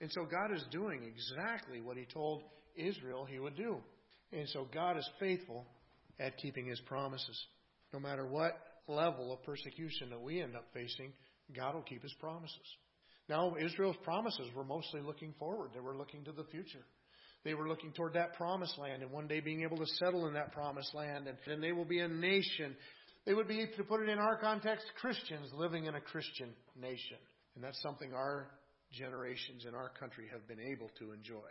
And 0.00 0.10
so 0.12 0.24
God 0.24 0.54
is 0.54 0.64
doing 0.70 1.02
exactly 1.02 1.80
what 1.80 1.96
he 1.96 2.04
told 2.04 2.42
Israel 2.76 3.24
he 3.24 3.40
would 3.40 3.56
do. 3.56 3.78
And 4.32 4.48
so 4.48 4.68
God 4.72 4.96
is 4.96 5.08
faithful 5.18 5.66
at 6.20 6.38
keeping 6.38 6.66
his 6.66 6.80
promises. 6.80 7.46
No 7.92 7.98
matter 7.98 8.24
what 8.24 8.52
level 8.86 9.32
of 9.32 9.42
persecution 9.42 10.10
that 10.10 10.20
we 10.20 10.40
end 10.40 10.54
up 10.54 10.66
facing, 10.72 11.12
God 11.56 11.74
will 11.74 11.82
keep 11.82 12.02
his 12.02 12.14
promises. 12.20 12.76
Now, 13.32 13.54
Israel's 13.58 13.96
promises 14.04 14.46
were 14.54 14.62
mostly 14.62 15.00
looking 15.00 15.32
forward. 15.38 15.70
They 15.72 15.80
were 15.80 15.96
looking 15.96 16.22
to 16.24 16.32
the 16.32 16.44
future. 16.44 16.84
They 17.44 17.54
were 17.54 17.66
looking 17.66 17.92
toward 17.92 18.12
that 18.12 18.34
promised 18.34 18.76
land 18.76 19.02
and 19.02 19.10
one 19.10 19.26
day 19.26 19.40
being 19.40 19.62
able 19.62 19.78
to 19.78 19.86
settle 19.86 20.26
in 20.26 20.34
that 20.34 20.52
promised 20.52 20.94
land. 20.94 21.26
And, 21.26 21.38
and 21.46 21.62
they 21.62 21.72
will 21.72 21.86
be 21.86 22.00
a 22.00 22.08
nation. 22.08 22.76
They 23.24 23.32
would 23.32 23.48
be, 23.48 23.66
to 23.74 23.84
put 23.84 24.02
it 24.02 24.10
in 24.10 24.18
our 24.18 24.36
context, 24.36 24.84
Christians 25.00 25.48
living 25.54 25.86
in 25.86 25.94
a 25.94 26.00
Christian 26.00 26.50
nation. 26.78 27.16
And 27.54 27.64
that's 27.64 27.80
something 27.80 28.12
our 28.12 28.48
generations 28.92 29.64
in 29.66 29.74
our 29.74 29.88
country 29.98 30.26
have 30.30 30.46
been 30.46 30.60
able 30.60 30.90
to 30.98 31.12
enjoy. 31.12 31.48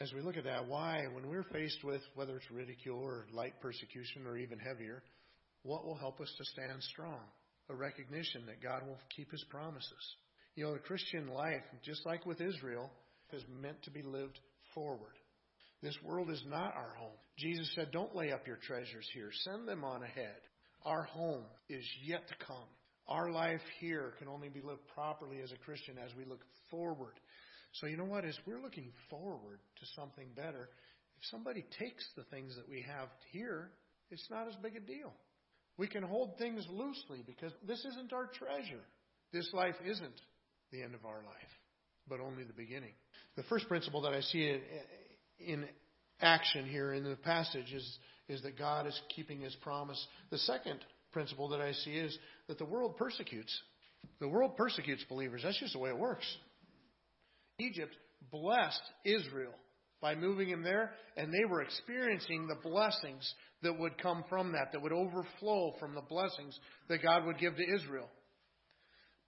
As 0.00 0.12
we 0.12 0.22
look 0.22 0.36
at 0.36 0.42
that, 0.42 0.66
why, 0.66 1.04
when 1.14 1.28
we're 1.28 1.44
faced 1.44 1.84
with 1.84 2.02
whether 2.16 2.36
it's 2.36 2.50
ridicule 2.50 2.98
or 2.98 3.26
light 3.32 3.54
persecution 3.60 4.26
or 4.26 4.36
even 4.38 4.58
heavier, 4.58 5.04
what 5.62 5.84
will 5.84 5.94
help 5.94 6.20
us 6.20 6.34
to 6.36 6.44
stand 6.46 6.82
strong? 6.82 7.20
A 7.70 7.74
recognition 7.76 8.42
that 8.46 8.60
God 8.60 8.84
will 8.84 8.98
keep 9.14 9.30
his 9.30 9.44
promises. 9.50 10.16
You 10.54 10.64
know, 10.64 10.72
the 10.72 10.80
Christian 10.80 11.28
life, 11.28 11.62
just 11.82 12.04
like 12.04 12.26
with 12.26 12.40
Israel, 12.40 12.90
is 13.32 13.42
meant 13.60 13.82
to 13.84 13.90
be 13.90 14.02
lived 14.02 14.38
forward. 14.74 15.14
This 15.82 15.96
world 16.04 16.30
is 16.30 16.42
not 16.46 16.74
our 16.76 16.94
home. 16.98 17.16
Jesus 17.38 17.70
said, 17.74 17.90
Don't 17.90 18.14
lay 18.14 18.32
up 18.32 18.46
your 18.46 18.58
treasures 18.66 19.08
here, 19.14 19.30
send 19.44 19.66
them 19.66 19.82
on 19.82 20.02
ahead. 20.02 20.36
Our 20.84 21.04
home 21.04 21.44
is 21.68 21.84
yet 22.04 22.28
to 22.28 22.46
come. 22.46 22.68
Our 23.08 23.30
life 23.30 23.62
here 23.80 24.14
can 24.18 24.28
only 24.28 24.48
be 24.48 24.60
lived 24.60 24.86
properly 24.94 25.40
as 25.42 25.52
a 25.52 25.64
Christian 25.64 25.96
as 25.98 26.14
we 26.16 26.24
look 26.24 26.42
forward. 26.70 27.14
So, 27.72 27.86
you 27.86 27.96
know 27.96 28.04
what? 28.04 28.24
As 28.24 28.38
we're 28.46 28.60
looking 28.60 28.92
forward 29.08 29.58
to 29.80 29.86
something 29.96 30.28
better, 30.36 30.68
if 31.18 31.24
somebody 31.30 31.64
takes 31.78 32.04
the 32.16 32.24
things 32.24 32.54
that 32.56 32.68
we 32.68 32.82
have 32.82 33.08
here, 33.32 33.70
it's 34.10 34.28
not 34.30 34.46
as 34.46 34.54
big 34.62 34.76
a 34.76 34.80
deal. 34.80 35.12
We 35.78 35.86
can 35.86 36.02
hold 36.02 36.36
things 36.36 36.66
loosely 36.68 37.22
because 37.26 37.52
this 37.66 37.84
isn't 37.84 38.12
our 38.12 38.26
treasure. 38.26 38.84
This 39.32 39.48
life 39.54 39.76
isn't 39.84 40.20
the 40.72 40.82
end 40.82 40.94
of 40.94 41.04
our 41.04 41.22
life, 41.22 41.52
but 42.08 42.20
only 42.20 42.44
the 42.44 42.52
beginning. 42.52 42.92
The 43.36 43.42
first 43.44 43.68
principle 43.68 44.02
that 44.02 44.14
I 44.14 44.20
see 44.20 44.58
in 45.38 45.66
action 46.20 46.66
here 46.66 46.92
in 46.92 47.04
the 47.04 47.16
passage 47.16 47.72
is, 47.72 47.98
is 48.28 48.42
that 48.42 48.58
God 48.58 48.86
is 48.86 49.00
keeping 49.14 49.40
his 49.40 49.54
promise. 49.56 50.04
The 50.30 50.38
second 50.38 50.80
principle 51.12 51.48
that 51.50 51.60
I 51.60 51.72
see 51.72 51.92
is 51.92 52.16
that 52.48 52.58
the 52.58 52.64
world 52.64 52.96
persecutes. 52.96 53.52
The 54.20 54.28
world 54.28 54.56
persecutes 54.56 55.04
believers. 55.08 55.42
That's 55.44 55.60
just 55.60 55.74
the 55.74 55.78
way 55.78 55.90
it 55.90 55.98
works. 55.98 56.26
Egypt 57.58 57.94
blessed 58.30 58.80
Israel 59.04 59.52
by 60.00 60.14
moving 60.14 60.48
him 60.48 60.62
there, 60.62 60.92
and 61.16 61.32
they 61.32 61.44
were 61.44 61.62
experiencing 61.62 62.48
the 62.48 62.68
blessings 62.68 63.34
that 63.62 63.78
would 63.78 64.02
come 64.02 64.24
from 64.28 64.52
that, 64.52 64.72
that 64.72 64.82
would 64.82 64.92
overflow 64.92 65.74
from 65.78 65.94
the 65.94 66.00
blessings 66.00 66.58
that 66.88 67.02
God 67.02 67.24
would 67.24 67.38
give 67.38 67.54
to 67.56 67.74
Israel. 67.76 68.08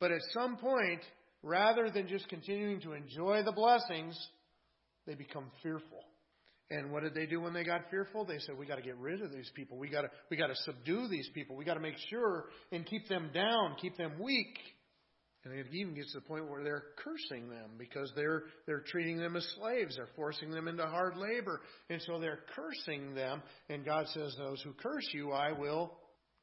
But 0.00 0.10
at 0.10 0.20
some 0.32 0.56
point, 0.56 1.00
rather 1.44 1.90
than 1.90 2.08
just 2.08 2.28
continuing 2.28 2.80
to 2.80 2.94
enjoy 2.94 3.42
the 3.44 3.52
blessings, 3.52 4.18
they 5.06 5.14
become 5.14 5.50
fearful. 5.62 6.02
And 6.70 6.90
what 6.90 7.02
did 7.02 7.14
they 7.14 7.26
do 7.26 7.42
when 7.42 7.52
they 7.52 7.62
got 7.62 7.90
fearful? 7.90 8.24
They 8.24 8.38
said, 8.38 8.56
"We 8.56 8.66
got 8.66 8.76
to 8.76 8.82
get 8.82 8.96
rid 8.96 9.20
of 9.20 9.30
these 9.30 9.50
people. 9.54 9.76
We 9.76 9.90
got 9.90 10.02
to 10.02 10.10
we 10.30 10.36
got 10.38 10.46
to 10.46 10.56
subdue 10.56 11.08
these 11.08 11.28
people. 11.34 11.56
We 11.56 11.64
got 11.64 11.74
to 11.74 11.80
make 11.80 11.98
sure 12.08 12.46
and 12.72 12.86
keep 12.86 13.06
them 13.08 13.30
down, 13.32 13.76
keep 13.80 13.96
them 13.98 14.18
weak." 14.18 14.58
And 15.44 15.52
it 15.52 15.66
even 15.74 15.94
gets 15.94 16.10
to 16.14 16.20
the 16.20 16.26
point 16.26 16.48
where 16.48 16.64
they're 16.64 16.84
cursing 16.96 17.50
them 17.50 17.72
because 17.76 18.10
they're 18.16 18.44
they're 18.66 18.80
treating 18.80 19.18
them 19.18 19.36
as 19.36 19.46
slaves. 19.56 19.96
They're 19.96 20.08
forcing 20.16 20.50
them 20.50 20.68
into 20.68 20.86
hard 20.86 21.18
labor, 21.18 21.60
and 21.90 22.00
so 22.00 22.18
they're 22.18 22.40
cursing 22.56 23.14
them. 23.14 23.42
And 23.68 23.84
God 23.84 24.08
says, 24.08 24.34
"Those 24.38 24.62
who 24.62 24.72
curse 24.72 25.06
you, 25.12 25.32
I 25.32 25.52
will 25.52 25.98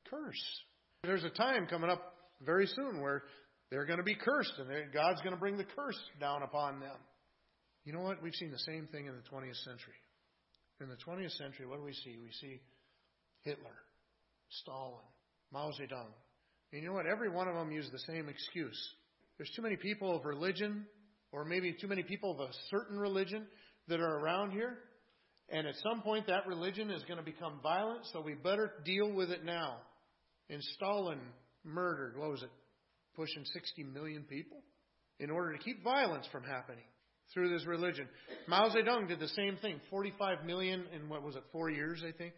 curse." 0.08 0.62
There's 1.04 1.24
a 1.24 1.32
time 1.32 1.66
coming 1.66 1.90
up 1.90 2.14
very 2.46 2.68
soon 2.68 3.02
where 3.02 3.24
they're 3.72 3.86
going 3.86 4.00
to 4.00 4.04
be 4.04 4.16
cursed, 4.16 4.54
and 4.60 4.68
God's 4.94 5.22
going 5.22 5.34
to 5.34 5.40
bring 5.40 5.58
the 5.58 5.64
curse 5.64 5.98
down 6.20 6.44
upon 6.44 6.82
them. 6.82 6.98
You 7.86 7.94
know 7.94 8.02
what? 8.02 8.22
We've 8.22 8.36
seen 8.36 8.52
the 8.52 8.60
same 8.60 8.88
thing 8.92 9.08
in 9.08 9.14
the 9.14 9.24
20th 9.32 9.64
century. 9.64 9.96
In 10.82 10.90
the 10.90 10.98
20th 10.98 11.36
century, 11.38 11.66
what 11.66 11.78
do 11.78 11.84
we 11.84 11.94
see? 11.94 12.18
We 12.22 12.32
see 12.42 12.60
Hitler, 13.44 13.76
Stalin, 14.50 15.06
Mao 15.54 15.70
Zedong. 15.70 16.12
And 16.74 16.82
you 16.82 16.88
know 16.90 16.94
what? 16.94 17.06
Every 17.08 17.30
one 17.30 17.48
of 17.48 17.56
them 17.56 17.72
used 17.72 17.92
the 17.92 18.00
same 18.00 18.28
excuse. 18.28 18.78
There's 19.38 19.52
too 19.56 19.62
many 19.62 19.78
people 19.78 20.16
of 20.16 20.26
religion, 20.26 20.86
or 21.32 21.46
maybe 21.46 21.74
too 21.80 21.88
many 21.88 22.04
people 22.04 22.32
of 22.32 22.40
a 22.40 22.50
certain 22.70 23.00
religion 23.00 23.48
that 23.88 24.00
are 24.00 24.20
around 24.20 24.52
here. 24.52 24.78
And 25.50 25.66
at 25.66 25.76
some 25.82 26.02
point, 26.02 26.28
that 26.28 26.46
religion 26.46 26.92
is 26.92 27.04
going 27.04 27.18
to 27.18 27.26
become 27.26 27.60
violent, 27.64 28.02
so 28.12 28.22
we 28.22 28.34
better 28.34 28.74
deal 28.86 29.12
with 29.12 29.32
it 29.32 29.44
now. 29.46 29.78
And 30.50 30.62
Stalin 30.76 31.20
murdered, 31.64 32.18
what 32.18 32.32
was 32.32 32.44
it, 32.44 32.50
pushing 33.16 33.44
60 33.46 33.84
million 33.84 34.24
people 34.24 34.58
in 35.20 35.30
order 35.30 35.54
to 35.54 35.64
keep 35.64 35.84
violence 35.84 36.28
from 36.32 36.44
happening 36.44 36.84
through 37.34 37.50
this 37.50 37.66
religion. 37.66 38.08
Mao 38.48 38.70
Zedong 38.70 39.08
did 39.08 39.20
the 39.20 39.28
same 39.30 39.58
thing 39.58 39.80
45 39.90 40.46
million 40.46 40.86
in 40.94 41.08
what 41.10 41.24
was 41.24 41.36
it, 41.36 41.44
four 41.52 41.70
years, 41.70 42.04
I 42.08 42.12
think? 42.12 42.34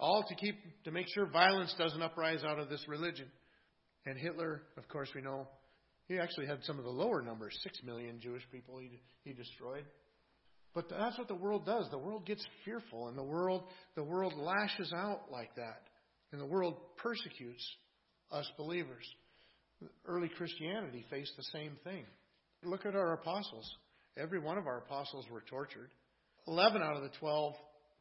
all 0.00 0.24
to 0.26 0.34
keep 0.34 0.56
to 0.84 0.90
make 0.90 1.06
sure 1.14 1.26
violence 1.26 1.74
doesn't 1.78 2.02
uprise 2.02 2.42
out 2.42 2.58
of 2.58 2.68
this 2.68 2.82
religion. 2.88 3.26
And 4.06 4.18
Hitler, 4.18 4.62
of 4.78 4.88
course, 4.88 5.10
we 5.14 5.20
know 5.20 5.46
he 6.08 6.18
actually 6.18 6.46
had 6.46 6.64
some 6.64 6.78
of 6.78 6.84
the 6.84 6.90
lower 6.90 7.22
numbers, 7.22 7.56
six 7.62 7.78
million 7.84 8.18
Jewish 8.20 8.42
people 8.50 8.78
he 8.78 9.00
he 9.24 9.34
destroyed. 9.34 9.84
But 10.74 10.88
that's 10.88 11.18
what 11.18 11.28
the 11.28 11.34
world 11.34 11.66
does. 11.66 11.86
The 11.90 11.98
world 11.98 12.26
gets 12.26 12.44
fearful, 12.64 13.08
and 13.08 13.18
the 13.18 13.22
world 13.22 13.64
the 13.94 14.02
world 14.02 14.34
lashes 14.36 14.92
out 14.96 15.30
like 15.30 15.54
that, 15.56 15.82
and 16.32 16.40
the 16.40 16.46
world 16.46 16.76
persecutes 16.96 17.64
us 18.32 18.50
believers. 18.56 19.04
Early 20.06 20.28
Christianity 20.28 21.04
faced 21.10 21.32
the 21.36 21.44
same 21.44 21.72
thing. 21.84 22.04
Look 22.62 22.84
at 22.84 22.94
our 22.94 23.14
apostles. 23.14 23.70
Every 24.18 24.38
one 24.38 24.58
of 24.58 24.66
our 24.66 24.78
apostles 24.78 25.26
were 25.30 25.42
tortured. 25.48 25.90
Eleven 26.46 26.82
out 26.82 26.96
of 26.96 27.02
the 27.02 27.16
twelve 27.18 27.54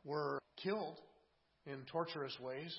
were 0.04 0.40
killed 0.62 0.98
in 1.66 1.86
torturous 1.92 2.38
ways. 2.42 2.76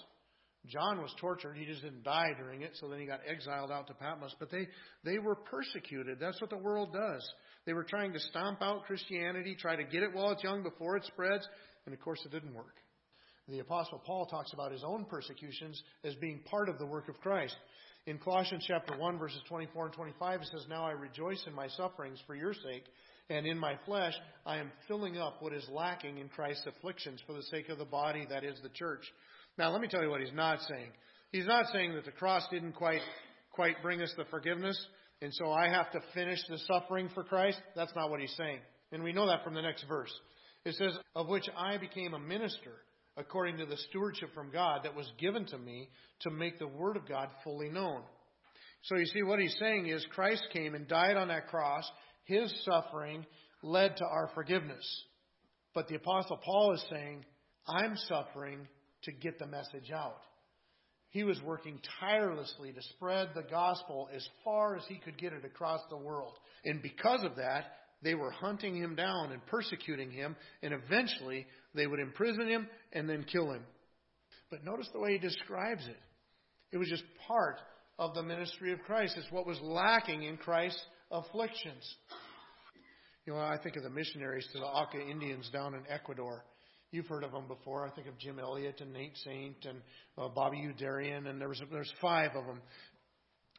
John 0.67 1.01
was 1.01 1.15
tortured. 1.19 1.57
He 1.57 1.65
just 1.65 1.83
didn't 1.83 2.03
die 2.03 2.33
during 2.37 2.61
it, 2.63 2.73
so 2.75 2.89
then 2.89 3.01
he 3.01 3.07
got 3.07 3.21
exiled 3.27 3.71
out 3.71 3.87
to 3.87 3.95
Patmos. 3.95 4.35
But 4.39 4.51
they, 4.51 4.69
they 5.05 5.19
were 5.19 5.35
persecuted. 5.35 6.19
That's 6.21 6.41
what 6.41 6.51
the 6.51 6.59
world 6.59 6.93
does. 6.93 7.27
They 7.65 7.73
were 7.73 7.85
trying 7.85 8.13
to 8.13 8.21
stomp 8.21 8.61
out 8.61 8.85
Christianity, 8.85 9.57
try 9.59 9.77
to 9.77 9.85
get 9.85 10.03
it 10.03 10.13
while 10.13 10.33
it's 10.33 10.45
young 10.45 10.63
before 10.63 10.97
it 10.99 11.05
spreads, 11.07 11.47
and 11.87 11.95
of 11.95 12.01
course 12.01 12.21
it 12.27 12.33
didn't 12.33 12.55
work. 12.55 12.75
The 13.49 13.61
Apostle 13.61 14.03
Paul 14.05 14.27
talks 14.27 14.53
about 14.53 14.71
his 14.71 14.85
own 14.85 15.07
persecutions 15.07 15.83
as 16.05 16.15
being 16.17 16.41
part 16.45 16.69
of 16.69 16.79
the 16.79 16.87
work 16.87 17.09
of 17.09 17.19
Christ. 17.21 17.57
In 18.11 18.19
Colossians 18.19 18.65
chapter 18.67 18.99
1, 18.99 19.19
verses 19.21 19.41
24 19.49 19.85
and 19.85 19.95
25, 19.95 20.41
it 20.41 20.49
says, 20.51 20.67
Now 20.69 20.85
I 20.85 20.91
rejoice 20.91 21.45
in 21.47 21.55
my 21.55 21.69
sufferings 21.69 22.19
for 22.27 22.35
your 22.35 22.53
sake, 22.53 22.83
and 23.29 23.47
in 23.47 23.57
my 23.57 23.79
flesh 23.87 24.15
I 24.45 24.57
am 24.57 24.73
filling 24.89 25.17
up 25.17 25.37
what 25.39 25.53
is 25.53 25.65
lacking 25.71 26.19
in 26.19 26.29
Christ's 26.29 26.67
afflictions 26.67 27.21
for 27.25 27.35
the 27.35 27.45
sake 27.45 27.69
of 27.69 27.79
the 27.79 27.85
body, 27.85 28.27
that 28.29 28.43
is 28.43 28.59
the 28.65 28.69
church. 28.71 29.05
Now 29.59 29.71
let 29.71 29.81
me 29.81 29.87
tell 29.87 30.03
you 30.03 30.11
what 30.11 30.21
he's 30.21 30.35
not 30.35 30.59
saying. 30.63 30.91
He's 31.31 31.47
not 31.47 31.67
saying 31.73 31.95
that 31.95 32.05
the 32.05 32.11
cross 32.11 32.43
didn't 32.51 32.73
quite 32.73 33.01
quite 33.53 33.81
bring 33.81 34.03
us 34.03 34.13
the 34.17 34.25
forgiveness, 34.25 34.77
and 35.23 35.33
so 35.33 35.53
I 35.53 35.69
have 35.69 35.93
to 35.93 36.01
finish 36.13 36.41
the 36.49 36.59
suffering 36.67 37.11
for 37.15 37.23
Christ. 37.23 37.63
That's 37.77 37.95
not 37.95 38.11
what 38.11 38.19
he's 38.19 38.35
saying. 38.37 38.59
And 38.91 39.05
we 39.05 39.13
know 39.13 39.29
that 39.29 39.45
from 39.45 39.55
the 39.55 39.63
next 39.63 39.85
verse. 39.89 40.13
It 40.65 40.75
says, 40.75 40.99
Of 41.15 41.29
which 41.29 41.49
I 41.57 41.77
became 41.77 42.15
a 42.15 42.19
minister 42.19 42.73
according 43.17 43.59
to 43.59 43.67
the 43.67 43.77
stewardship 43.89 44.33
from 44.35 44.51
God 44.51 44.81
that 44.85 44.97
was 44.97 45.11
given 45.19 45.47
to 45.47 45.59
me 45.59 45.89
to 46.21 46.31
make 46.31 46.59
the 46.59 46.67
word 46.67 46.97
of 46.97 47.09
God 47.09 47.29
fully 47.45 47.69
known. 47.69 48.03
So 48.83 48.97
you 48.97 49.07
see, 49.07 49.23
what 49.23 49.39
he's 49.39 49.57
saying 49.59 49.89
is 49.89 50.05
Christ 50.15 50.43
came 50.53 50.75
and 50.75 50.89
died 50.89 51.17
on 51.17 51.29
that 51.29 51.49
cross 51.49 51.91
his 52.31 52.53
suffering 52.65 53.27
led 53.63 53.97
to 53.97 54.05
our 54.05 54.31
forgiveness. 54.35 54.87
But 55.75 55.89
the 55.89 55.97
Apostle 55.97 56.39
Paul 56.43 56.75
is 56.75 56.85
saying, 56.89 57.25
I'm 57.67 57.97
suffering 57.97 58.69
to 59.03 59.13
get 59.13 59.39
the 59.39 59.47
message 59.47 59.91
out. 59.93 60.21
He 61.11 61.25
was 61.25 61.43
working 61.43 61.81
tirelessly 61.99 62.73
to 62.73 62.83
spread 62.95 63.31
the 63.35 63.43
gospel 63.43 64.09
as 64.15 64.27
far 64.45 64.77
as 64.77 64.85
he 64.89 64.97
could 64.97 65.19
get 65.19 65.33
it 65.33 65.45
across 65.45 65.81
the 65.91 65.97
world. 65.97 66.35
And 66.65 66.81
because 66.81 67.25
of 67.25 67.37
that, 67.37 67.65
they 68.03 68.15
were 68.15 68.31
hunting 68.31 68.77
him 68.77 68.95
down 68.95 69.33
and 69.33 69.45
persecuting 69.47 70.11
him, 70.11 70.37
and 70.63 70.73
eventually 70.73 71.47
they 71.75 71.87
would 71.87 72.01
imprison 72.01 72.49
him 72.49 72.69
and 72.93 73.09
then 73.09 73.25
kill 73.31 73.53
him. 73.53 73.63
But 74.51 74.65
notice 74.65 74.89
the 74.93 75.01
way 75.01 75.13
he 75.13 75.19
describes 75.19 75.87
it. 75.87 75.99
It 76.73 76.79
was 76.79 76.89
just 76.89 77.05
part 77.27 77.59
of 77.99 78.15
the 78.15 78.23
ministry 78.23 78.73
of 78.73 78.81
Christ. 78.83 79.15
It's 79.17 79.31
what 79.31 79.47
was 79.47 79.61
lacking 79.63 80.23
in 80.23 80.37
Christ's 80.37 80.83
afflictions. 81.11 81.97
You 83.27 83.35
know, 83.35 83.41
I 83.41 83.59
think 83.63 83.77
of 83.77 83.83
the 83.83 83.91
missionaries 83.91 84.49
to 84.53 84.59
the 84.59 84.65
Auca 84.65 84.99
Indians 85.01 85.49
down 85.53 85.75
in 85.75 85.83
Ecuador. 85.89 86.45
You've 86.93 87.07
heard 87.07 87.23
of 87.23 87.31
them 87.31 87.47
before. 87.47 87.87
I 87.87 87.91
think 87.91 88.09
of 88.09 88.19
Jim 88.19 88.41
Elliot 88.41 88.81
and 88.81 88.93
Nate 88.93 89.17
Saint 89.19 89.65
and 89.65 89.79
uh, 90.19 90.29
Bobby 90.29 90.57
Youderian, 90.57 91.29
and 91.29 91.41
there 91.41 91.49
was 91.49 91.63
there's 91.71 91.93
five 92.01 92.31
of 92.35 92.47
them. 92.47 92.61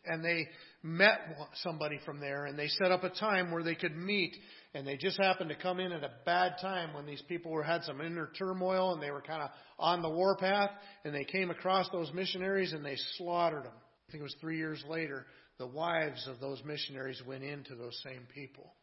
And 0.06 0.26
they 0.26 0.48
met 0.82 1.20
somebody 1.62 2.00
from 2.06 2.20
there, 2.20 2.46
and 2.46 2.58
they 2.58 2.68
set 2.68 2.92
up 2.92 3.04
a 3.04 3.10
time 3.10 3.52
where 3.52 3.64
they 3.64 3.76
could 3.76 3.96
meet. 3.96 4.36
And 4.74 4.88
they 4.88 4.98
just 4.98 5.20
happened 5.22 5.50
to 5.50 5.56
come 5.56 5.80
in 5.80 5.92
at 5.92 6.04
a 6.04 6.12
bad 6.26 6.56
time 6.62 6.94
when 6.94 7.06
these 7.06 7.22
people 7.28 7.52
were 7.52 7.64
had 7.64 7.84
some 7.84 8.02
inner 8.02 8.32
turmoil, 8.38 8.94
and 8.94 9.02
they 9.02 9.12
were 9.12 9.22
kind 9.22 9.44
of 9.44 9.50
on 9.78 10.02
the 10.02 10.10
warpath. 10.10 10.72
And 11.06 11.14
they 11.14 11.26
came 11.26 11.52
across 11.52 11.88
those 11.92 12.12
missionaries, 12.14 12.74
and 12.74 12.84
they 12.84 12.98
slaughtered 13.18 13.66
them. 13.66 13.74
I 13.76 14.12
think 14.12 14.22
it 14.22 14.24
was 14.24 14.36
three 14.42 14.58
years 14.58 14.84
later 14.90 15.26
the 15.62 15.68
wives 15.68 16.28
of 16.28 16.40
those 16.40 16.60
missionaries 16.66 17.22
went 17.26 17.44
into 17.44 17.76
those 17.76 17.96
same 18.04 18.24
people 18.34 18.74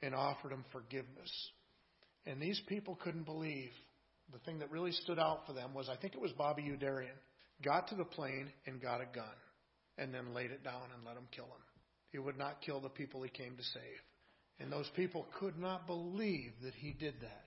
and 0.00 0.14
offered 0.14 0.50
them 0.50 0.64
forgiveness. 0.72 1.30
And 2.24 2.40
these 2.40 2.60
people 2.66 2.98
couldn't 3.02 3.24
believe. 3.24 3.70
The 4.32 4.38
thing 4.40 4.58
that 4.60 4.70
really 4.72 4.92
stood 4.92 5.18
out 5.18 5.46
for 5.46 5.52
them 5.52 5.74
was 5.74 5.88
I 5.90 5.96
think 5.96 6.14
it 6.14 6.20
was 6.20 6.32
Bobby 6.32 6.62
Youderian 6.62 7.14
got 7.62 7.88
to 7.88 7.94
the 7.94 8.04
plane 8.04 8.50
and 8.66 8.80
got 8.80 9.02
a 9.02 9.06
gun 9.14 9.26
and 9.98 10.12
then 10.12 10.34
laid 10.34 10.50
it 10.50 10.64
down 10.64 10.82
and 10.94 11.04
let 11.04 11.14
them 11.14 11.28
kill 11.30 11.46
him. 11.46 11.62
He 12.10 12.18
would 12.18 12.38
not 12.38 12.62
kill 12.62 12.80
the 12.80 12.88
people 12.88 13.22
he 13.22 13.30
came 13.30 13.56
to 13.56 13.62
save. 13.62 14.00
And 14.58 14.72
those 14.72 14.90
people 14.96 15.26
could 15.38 15.58
not 15.58 15.86
believe 15.86 16.52
that 16.62 16.74
he 16.74 16.92
did 16.92 17.14
that. 17.20 17.44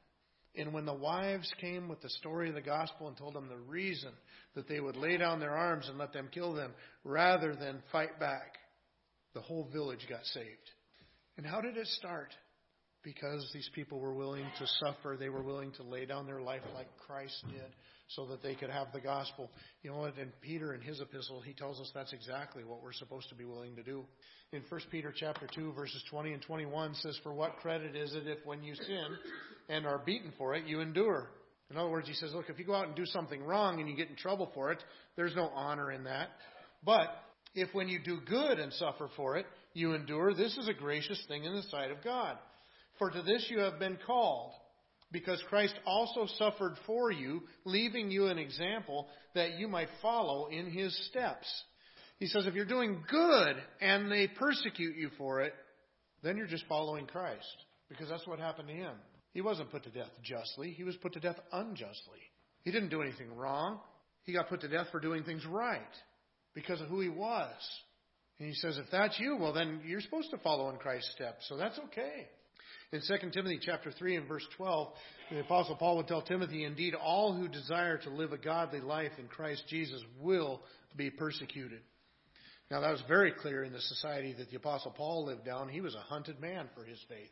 And 0.56 0.74
when 0.74 0.86
the 0.86 0.94
wives 0.94 1.52
came 1.62 1.88
with 1.88 2.02
the 2.02 2.10
story 2.10 2.50
of 2.50 2.56
the 2.56 2.62
gospel 2.62 3.08
and 3.08 3.16
told 3.18 3.36
them 3.36 3.48
the 3.48 3.58
reason 3.58 4.12
that 4.56 4.68
they 4.68 4.80
would 4.80 4.96
lay 4.96 5.18
down 5.18 5.40
their 5.40 5.56
arms 5.56 5.88
and 5.88 5.98
let 5.98 6.12
them 6.12 6.28
kill 6.32 6.54
them 6.54 6.74
rather 7.04 7.56
than 7.56 7.84
fight 7.92 8.20
back, 8.20 8.56
the 9.34 9.42
whole 9.42 9.70
village 9.72 10.06
got 10.10 10.26
saved. 10.26 10.48
And 11.38 11.46
how 11.46 11.62
did 11.62 11.78
it 11.78 11.88
start? 11.88 12.34
Because 13.04 13.48
these 13.54 13.70
people 13.74 14.00
were 14.00 14.14
willing 14.14 14.46
to 14.58 14.68
suffer, 14.84 15.16
they 15.18 15.30
were 15.30 15.44
willing 15.44 15.72
to 15.74 15.84
lay 15.84 16.06
down 16.06 16.26
their 16.26 16.42
life 16.42 16.64
like 16.76 16.88
Christ 17.08 17.38
did 17.50 17.72
so 18.10 18.26
that 18.26 18.42
they 18.42 18.56
could 18.56 18.70
have 18.70 18.88
the 18.94 19.00
gospel. 19.00 19.50
You 19.84 19.92
know? 19.92 20.06
In 20.06 20.32
Peter, 20.42 20.74
in 20.74 20.82
his 20.82 21.00
epistle, 21.00 21.42
he 21.42 21.54
tells 21.54 21.80
us 21.80 21.92
that's 21.94 22.14
exactly 22.14 22.64
what 22.64 22.84
we're 22.84 22.94
supposed 22.94 23.30
to 23.30 23.36
be 23.36 23.46
willing 23.46 23.76
to 23.76 23.84
do. 23.84 24.04
In 24.52 24.64
1 24.68 24.82
Peter 24.92 25.14
chapter 25.16 25.48
2, 25.54 25.74
verses 25.74 26.04
20 26.10 26.34
and 26.34 26.42
21 26.42 26.96
says, 26.96 27.18
For 27.24 27.34
what 27.34 27.58
credit 27.58 27.96
is 27.96 28.14
it 28.14 28.28
if 28.28 28.40
when 28.46 28.64
you 28.64 28.76
sin 28.76 29.08
and 29.70 29.86
are 29.86 30.02
beaten 30.04 30.34
for 30.38 30.56
it, 30.56 30.66
you 30.66 30.82
endure? 30.82 31.30
In 31.70 31.78
other 31.78 31.90
words, 31.90 32.08
he 32.08 32.16
says, 32.16 32.32
Look, 32.34 32.50
if 32.50 32.58
you 32.58 32.66
go 32.66 32.76
out 32.76 32.88
and 32.88 32.96
do 32.96 33.06
something 33.06 33.44
wrong 33.44 33.80
and 33.80 33.88
you 33.88 33.96
get 33.96 34.10
in 34.10 34.16
trouble 34.16 34.50
for 34.54 34.72
it, 34.72 34.84
there's 35.16 35.36
no 35.36 35.50
honor 35.54 35.92
in 35.92 36.06
that. 36.06 36.30
But 36.84 37.10
if 37.54 37.74
when 37.74 37.88
you 37.88 38.00
do 38.04 38.20
good 38.28 38.60
and 38.60 38.74
suffer 38.74 39.10
for 39.16 39.38
it, 39.38 39.46
you 39.74 39.94
endure, 39.94 40.34
this 40.34 40.58
is 40.58 40.68
a 40.68 40.74
gracious 40.74 41.24
thing 41.28 41.44
in 41.44 41.56
the 41.56 41.64
sight 41.64 41.92
of 41.92 42.04
God. 42.04 42.38
For 42.98 43.12
to 43.12 43.22
this 43.22 43.46
you 43.50 43.60
have 43.60 43.78
been 43.80 43.98
called 44.06 44.54
because 45.12 45.42
Christ 45.50 45.74
also 45.86 46.28
suffered 46.38 46.76
for 46.86 47.12
you, 47.12 47.42
leaving 47.66 48.12
you 48.12 48.28
an 48.28 48.38
example 48.38 49.08
that 49.34 49.58
you 49.58 49.68
might 49.68 49.90
follow 50.02 50.48
in 50.48 50.70
his 50.70 50.96
steps. 51.08 51.48
He 52.20 52.28
says, 52.28 52.46
if 52.46 52.54
you're 52.54 52.66
doing 52.66 53.04
good 53.10 53.56
and 53.82 54.12
they 54.12 54.28
persecute 54.28 54.98
you 54.98 55.10
for 55.18 55.42
it, 55.42 55.54
then 56.22 56.38
you're 56.38 56.48
just 56.48 56.66
following 56.68 57.08
Christ, 57.08 57.46
because 57.88 58.10
that's 58.10 58.28
what 58.28 58.40
happened 58.40 58.68
to 58.68 58.74
him. 58.74 58.94
He 59.34 59.42
wasn't 59.42 59.72
put 59.72 59.84
to 59.84 59.90
death 59.90 60.12
justly, 60.22 60.72
he 60.72 60.84
was 60.84 60.96
put 60.98 61.14
to 61.14 61.20
death 61.20 61.38
unjustly. 61.52 62.20
He 62.64 62.72
didn't 62.72 62.90
do 62.90 63.02
anything 63.02 63.36
wrong. 63.36 63.80
He 64.24 64.34
got 64.34 64.50
put 64.50 64.62
to 64.62 64.68
death 64.68 64.88
for 64.92 65.00
doing 65.00 65.24
things 65.24 65.46
right 65.46 65.80
because 66.54 66.82
of 66.82 66.88
who 66.88 67.00
he 67.00 67.10
was. 67.10 67.54
And 68.38 68.48
he 68.48 68.54
says, 68.54 68.78
if 68.78 68.86
that's 68.92 69.20
you, 69.20 69.38
well, 69.38 69.54
then 69.54 69.82
you're 69.86 70.02
supposed 70.02 70.30
to 70.32 70.38
follow 70.38 70.70
in 70.70 70.78
Christ's 70.78 71.12
steps, 71.16 71.48
so 71.48 71.58
that's 71.58 71.80
okay. 71.86 72.28
In 72.92 73.02
2 73.02 73.30
Timothy 73.30 73.60
chapter 73.62 73.92
3 73.92 74.16
and 74.16 74.28
verse 74.28 74.46
12, 74.58 74.88
the 75.30 75.40
apostle 75.42 75.76
Paul 75.76 75.98
would 75.98 76.08
tell 76.08 76.24
Timothy, 76.24 76.64
indeed 76.64 76.96
all 76.96 77.34
who 77.34 77.48
desire 77.48 78.00
to 78.00 78.10
live 78.10 78.34
a 78.34 78.38
godly 78.38 78.80
life 78.80 79.12
in 79.20 79.28
Christ 79.28 79.64
Jesus 79.68 80.02
will 80.20 80.62
be 80.96 81.12
persecuted. 81.12 81.82
Now 82.72 82.82
that 82.82 82.90
was 82.90 83.04
very 83.08 83.32
clear 83.32 83.64
in 83.64 83.74
the 83.74 83.82
society 83.82 84.34
that 84.40 84.50
the 84.50 84.58
apostle 84.58 84.90
Paul 84.90 85.26
lived 85.26 85.46
down. 85.46 85.70
He 85.70 85.82
was 85.82 85.94
a 85.94 86.00
hunted 86.00 86.40
man 86.40 86.68
for 86.74 86.84
his 86.84 87.00
faith. 87.08 87.30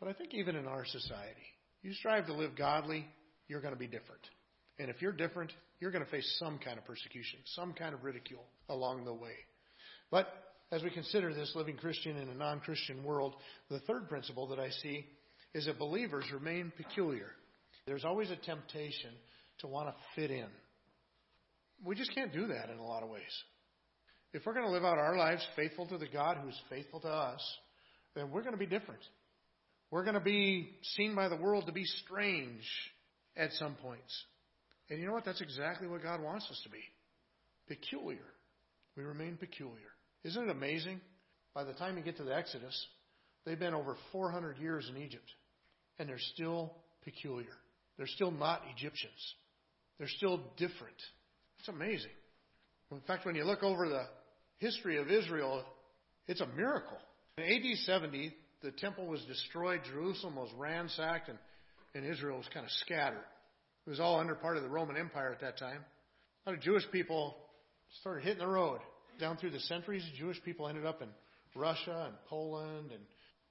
But 0.00 0.08
I 0.08 0.12
think 0.12 0.34
even 0.34 0.56
in 0.56 0.66
our 0.66 0.84
society, 0.84 1.46
you 1.82 1.92
strive 1.92 2.26
to 2.26 2.32
live 2.32 2.56
godly, 2.56 3.06
you're 3.46 3.60
going 3.60 3.74
to 3.74 3.78
be 3.78 3.86
different. 3.86 4.22
And 4.80 4.90
if 4.90 5.00
you're 5.00 5.12
different, 5.12 5.52
you're 5.78 5.92
going 5.92 6.04
to 6.04 6.10
face 6.10 6.36
some 6.40 6.58
kind 6.58 6.78
of 6.78 6.84
persecution, 6.84 7.38
some 7.44 7.74
kind 7.74 7.94
of 7.94 8.02
ridicule 8.02 8.44
along 8.68 9.04
the 9.04 9.14
way. 9.14 9.34
But 10.10 10.26
as 10.72 10.82
we 10.82 10.90
consider 10.90 11.34
this 11.34 11.52
living 11.54 11.76
Christian 11.76 12.16
in 12.16 12.28
a 12.28 12.34
non 12.34 12.60
Christian 12.60 13.02
world, 13.02 13.34
the 13.68 13.80
third 13.80 14.08
principle 14.08 14.48
that 14.48 14.60
I 14.60 14.70
see 14.70 15.04
is 15.54 15.66
that 15.66 15.78
believers 15.78 16.24
remain 16.32 16.72
peculiar. 16.76 17.26
There's 17.86 18.04
always 18.04 18.30
a 18.30 18.36
temptation 18.36 19.10
to 19.60 19.66
want 19.66 19.88
to 19.88 19.94
fit 20.14 20.30
in. 20.30 20.46
We 21.84 21.96
just 21.96 22.14
can't 22.14 22.32
do 22.32 22.46
that 22.48 22.70
in 22.70 22.78
a 22.78 22.86
lot 22.86 23.02
of 23.02 23.08
ways. 23.08 23.22
If 24.32 24.46
we're 24.46 24.54
going 24.54 24.66
to 24.66 24.72
live 24.72 24.84
out 24.84 24.98
our 24.98 25.16
lives 25.16 25.44
faithful 25.56 25.86
to 25.86 25.98
the 25.98 26.06
God 26.06 26.36
who's 26.42 26.58
faithful 26.68 27.00
to 27.00 27.08
us, 27.08 27.40
then 28.14 28.30
we're 28.30 28.42
going 28.42 28.54
to 28.54 28.58
be 28.58 28.66
different. 28.66 29.00
We're 29.90 30.04
going 30.04 30.14
to 30.14 30.20
be 30.20 30.78
seen 30.94 31.16
by 31.16 31.28
the 31.28 31.36
world 31.36 31.66
to 31.66 31.72
be 31.72 31.84
strange 31.84 32.62
at 33.36 33.52
some 33.54 33.74
points. 33.74 34.24
And 34.88 35.00
you 35.00 35.06
know 35.06 35.12
what? 35.12 35.24
That's 35.24 35.40
exactly 35.40 35.88
what 35.88 36.02
God 36.02 36.22
wants 36.22 36.46
us 36.50 36.60
to 36.62 36.68
be 36.68 36.82
peculiar. 37.66 38.18
We 38.96 39.02
remain 39.02 39.36
peculiar. 39.36 39.90
Isn't 40.24 40.48
it 40.48 40.50
amazing? 40.50 41.00
By 41.54 41.64
the 41.64 41.72
time 41.72 41.96
you 41.96 42.02
get 42.02 42.16
to 42.18 42.24
the 42.24 42.34
Exodus, 42.34 42.86
they've 43.44 43.58
been 43.58 43.74
over 43.74 43.96
400 44.12 44.58
years 44.58 44.90
in 44.94 45.02
Egypt, 45.02 45.28
and 45.98 46.08
they're 46.08 46.18
still 46.34 46.72
peculiar. 47.04 47.56
They're 47.96 48.06
still 48.06 48.30
not 48.30 48.62
Egyptians. 48.76 49.34
They're 49.98 50.08
still 50.08 50.40
different. 50.56 50.96
It's 51.58 51.68
amazing. 51.68 52.10
In 52.90 53.00
fact, 53.06 53.26
when 53.26 53.34
you 53.34 53.44
look 53.44 53.62
over 53.62 53.88
the 53.88 54.04
history 54.58 54.98
of 54.98 55.10
Israel, 55.10 55.64
it's 56.26 56.40
a 56.40 56.46
miracle. 56.46 56.98
In 57.38 57.44
AD 57.44 57.78
70, 57.84 58.34
the 58.62 58.72
temple 58.72 59.06
was 59.06 59.22
destroyed, 59.24 59.80
Jerusalem 59.90 60.36
was 60.36 60.50
ransacked, 60.56 61.28
and, 61.28 61.38
and 61.94 62.04
Israel 62.04 62.38
was 62.38 62.46
kind 62.52 62.64
of 62.64 62.72
scattered. 62.72 63.24
It 63.86 63.90
was 63.90 64.00
all 64.00 64.20
under 64.20 64.34
part 64.34 64.56
of 64.56 64.62
the 64.62 64.68
Roman 64.68 64.96
Empire 64.96 65.32
at 65.32 65.40
that 65.40 65.58
time. 65.58 65.84
A 66.46 66.50
lot 66.50 66.56
of 66.56 66.62
Jewish 66.62 66.84
people 66.92 67.36
started 68.00 68.24
hitting 68.24 68.40
the 68.40 68.46
road. 68.46 68.80
Down 69.20 69.36
through 69.36 69.50
the 69.50 69.60
centuries, 69.60 70.02
Jewish 70.18 70.42
people 70.42 70.66
ended 70.66 70.86
up 70.86 71.02
in 71.02 71.08
Russia 71.54 72.06
and 72.06 72.14
Poland 72.28 72.90
and 72.90 73.02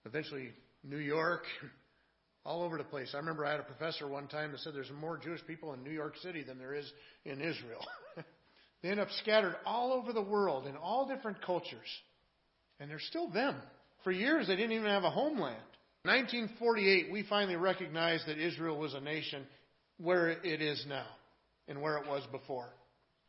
eventually 0.06 0.50
New 0.84 0.98
York, 0.98 1.44
all 2.46 2.64
over 2.64 2.78
the 2.78 2.84
place. 2.84 3.12
I 3.14 3.18
remember 3.18 3.46
I 3.46 3.52
had 3.52 3.60
a 3.60 3.64
professor 3.64 4.08
one 4.08 4.28
time 4.28 4.52
that 4.52 4.62
said 4.62 4.74
there's 4.74 4.92
more 5.00 5.18
Jewish 5.18 5.46
people 5.46 5.74
in 5.74 5.84
New 5.84 5.92
York 5.92 6.16
City 6.22 6.44
than 6.44 6.58
there 6.58 6.74
is 6.74 6.92
in 7.26 7.42
Israel. 7.42 7.86
they 8.82 8.90
end 8.90 9.00
up 9.00 9.10
scattered 9.22 9.56
all 9.66 9.94
over 9.94 10.12
the 10.14 10.22
world 10.22 10.66
in 10.66 10.76
all 10.76 11.08
different 11.08 11.42
cultures. 11.42 11.88
And 12.80 12.90
they're 12.90 13.00
still 13.00 13.30
them. 13.30 13.56
For 14.04 14.12
years, 14.12 14.48
they 14.48 14.56
didn't 14.56 14.72
even 14.72 14.90
have 14.90 15.04
a 15.04 15.10
homeland. 15.10 15.62
1948, 16.04 17.12
we 17.12 17.24
finally 17.24 17.58
recognized 17.58 18.26
that 18.28 18.38
Israel 18.38 18.78
was 18.78 18.94
a 18.94 19.02
nation 19.02 19.46
where 19.98 20.30
it 20.30 20.62
is 20.62 20.84
now 20.88 21.06
and 21.68 21.82
where 21.82 21.98
it 21.98 22.08
was 22.08 22.24
before. 22.32 22.70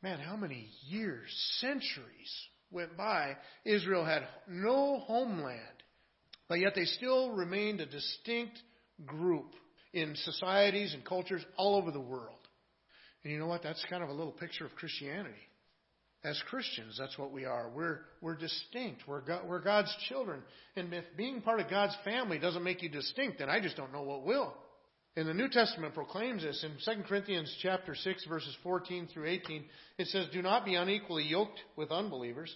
Man, 0.03 0.19
how 0.19 0.37
many 0.37 0.69
years, 0.87 1.29
centuries 1.61 2.49
went 2.71 2.97
by? 2.97 3.37
Israel 3.65 4.05
had 4.05 4.23
no 4.49 4.99
homeland, 5.01 5.61
but 6.49 6.59
yet 6.59 6.75
they 6.75 6.87
still 6.87 7.33
remained 7.33 7.81
a 7.81 7.87
distinct 7.87 8.59
group 9.05 9.53
in 9.93 10.15
societies 10.17 10.95
and 10.95 11.05
cultures 11.05 11.45
all 11.57 11.77
over 11.77 11.91
the 11.91 12.01
world. 12.01 12.39
And 13.23 13.33
you 13.33 13.39
know 13.39 13.47
what? 13.47 13.63
That's 13.63 13.85
kind 13.91 14.03
of 14.03 14.09
a 14.09 14.15
little 14.15 14.33
picture 14.33 14.65
of 14.65 14.75
Christianity. 14.75 15.35
As 16.23 16.41
Christians, 16.49 16.97
that's 16.99 17.19
what 17.19 17.33
we 17.33 17.45
are. 17.45 17.71
We're, 17.75 18.01
we're 18.21 18.37
distinct. 18.37 19.03
We're, 19.07 19.23
God, 19.23 19.47
we're 19.47 19.61
God's 19.61 19.95
children. 20.09 20.43
And 20.77 20.93
if 20.93 21.05
being 21.17 21.41
part 21.41 21.61
of 21.61 21.71
God's 21.71 21.97
family 22.05 22.39
doesn't 22.39 22.63
make 22.63 22.83
you 22.83 22.89
distinct, 22.91 23.39
then 23.39 23.49
I 23.49 23.61
just 23.61 23.77
don't 23.77 23.93
know 23.93 24.03
what 24.03 24.25
will. 24.25 24.55
And 25.17 25.27
the 25.27 25.35
New 25.35 25.49
Testament 25.49 25.95
proclaims 25.95 26.43
this 26.43 26.65
in 26.65 26.95
2 26.95 27.03
Corinthians 27.03 27.55
chapter 27.61 27.95
6 27.95 28.27
verses 28.27 28.57
14 28.63 29.09
through 29.13 29.27
18. 29.27 29.65
It 29.99 30.07
says, 30.07 30.29
Do 30.33 30.41
not 30.41 30.65
be 30.65 30.77
unequally 30.77 31.25
yoked 31.25 31.59
with 31.77 31.91
unbelievers. 31.91 32.55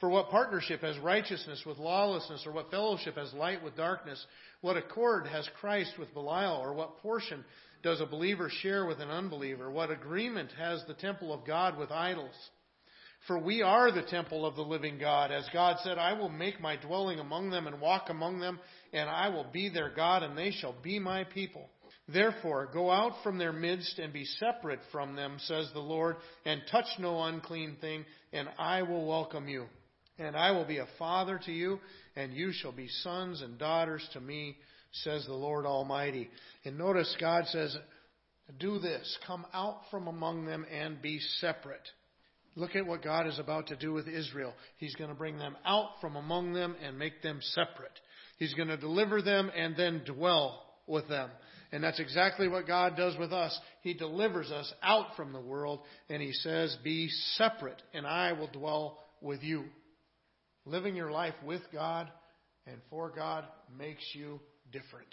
For 0.00 0.08
what 0.08 0.30
partnership 0.30 0.80
has 0.80 0.98
righteousness 0.98 1.62
with 1.64 1.78
lawlessness, 1.78 2.44
or 2.46 2.52
what 2.52 2.70
fellowship 2.70 3.16
has 3.16 3.32
light 3.32 3.62
with 3.62 3.76
darkness? 3.76 4.24
What 4.60 4.76
accord 4.76 5.26
has 5.26 5.48
Christ 5.60 5.92
with 5.98 6.12
Belial, 6.14 6.56
or 6.56 6.74
what 6.74 6.98
portion 6.98 7.44
does 7.82 8.00
a 8.00 8.06
believer 8.06 8.50
share 8.50 8.86
with 8.86 8.98
an 8.98 9.10
unbeliever? 9.10 9.70
What 9.70 9.90
agreement 9.90 10.50
has 10.58 10.82
the 10.86 10.94
temple 10.94 11.32
of 11.32 11.46
God 11.46 11.78
with 11.78 11.92
idols? 11.92 12.34
For 13.26 13.38
we 13.38 13.62
are 13.62 13.92
the 13.92 14.02
temple 14.02 14.44
of 14.44 14.56
the 14.56 14.62
living 14.62 14.98
God. 14.98 15.30
As 15.30 15.48
God 15.52 15.76
said, 15.82 15.96
I 15.96 16.12
will 16.14 16.28
make 16.28 16.60
my 16.60 16.76
dwelling 16.76 17.18
among 17.20 17.50
them 17.50 17.66
and 17.66 17.80
walk 17.80 18.10
among 18.10 18.40
them, 18.40 18.58
and 18.92 19.08
I 19.08 19.28
will 19.28 19.46
be 19.52 19.68
their 19.68 19.90
God, 19.90 20.22
and 20.22 20.36
they 20.36 20.50
shall 20.50 20.74
be 20.82 20.98
my 20.98 21.24
people. 21.24 21.70
Therefore, 22.06 22.68
go 22.72 22.90
out 22.90 23.12
from 23.22 23.38
their 23.38 23.52
midst 23.52 23.98
and 23.98 24.12
be 24.12 24.24
separate 24.24 24.80
from 24.92 25.16
them, 25.16 25.36
says 25.40 25.70
the 25.72 25.80
Lord, 25.80 26.16
and 26.44 26.60
touch 26.70 26.86
no 26.98 27.22
unclean 27.22 27.76
thing, 27.80 28.04
and 28.32 28.48
I 28.58 28.82
will 28.82 29.06
welcome 29.06 29.48
you. 29.48 29.64
And 30.18 30.36
I 30.36 30.52
will 30.52 30.66
be 30.66 30.78
a 30.78 30.88
father 30.98 31.40
to 31.46 31.52
you, 31.52 31.80
and 32.14 32.34
you 32.34 32.52
shall 32.52 32.72
be 32.72 32.88
sons 33.02 33.40
and 33.40 33.58
daughters 33.58 34.06
to 34.12 34.20
me, 34.20 34.56
says 34.92 35.24
the 35.26 35.34
Lord 35.34 35.66
Almighty. 35.66 36.30
And 36.64 36.78
notice 36.78 37.16
God 37.18 37.46
says, 37.46 37.76
do 38.58 38.78
this. 38.78 39.18
Come 39.26 39.46
out 39.54 39.80
from 39.90 40.06
among 40.06 40.44
them 40.44 40.66
and 40.70 41.00
be 41.00 41.18
separate. 41.40 41.88
Look 42.56 42.76
at 42.76 42.86
what 42.86 43.02
God 43.02 43.26
is 43.26 43.38
about 43.38 43.68
to 43.68 43.76
do 43.76 43.92
with 43.92 44.06
Israel. 44.06 44.52
He's 44.76 44.94
going 44.94 45.10
to 45.10 45.16
bring 45.16 45.38
them 45.38 45.56
out 45.64 45.88
from 46.00 46.16
among 46.16 46.52
them 46.52 46.76
and 46.84 46.98
make 46.98 47.22
them 47.22 47.40
separate. 47.40 47.98
He's 48.38 48.54
going 48.54 48.68
to 48.68 48.76
deliver 48.76 49.22
them 49.22 49.50
and 49.56 49.74
then 49.76 50.02
dwell 50.04 50.62
with 50.86 51.08
them. 51.08 51.30
And 51.74 51.82
that's 51.82 51.98
exactly 51.98 52.46
what 52.46 52.68
God 52.68 52.96
does 52.96 53.16
with 53.18 53.32
us. 53.32 53.58
He 53.82 53.94
delivers 53.94 54.48
us 54.52 54.72
out 54.80 55.16
from 55.16 55.32
the 55.32 55.40
world 55.40 55.80
and 56.08 56.22
He 56.22 56.32
says, 56.32 56.78
Be 56.84 57.08
separate 57.34 57.82
and 57.92 58.06
I 58.06 58.32
will 58.32 58.46
dwell 58.46 59.00
with 59.20 59.42
you. 59.42 59.64
Living 60.64 60.94
your 60.94 61.10
life 61.10 61.34
with 61.44 61.62
God 61.72 62.08
and 62.68 62.76
for 62.90 63.10
God 63.10 63.44
makes 63.76 64.04
you 64.12 64.38
different. 64.70 65.12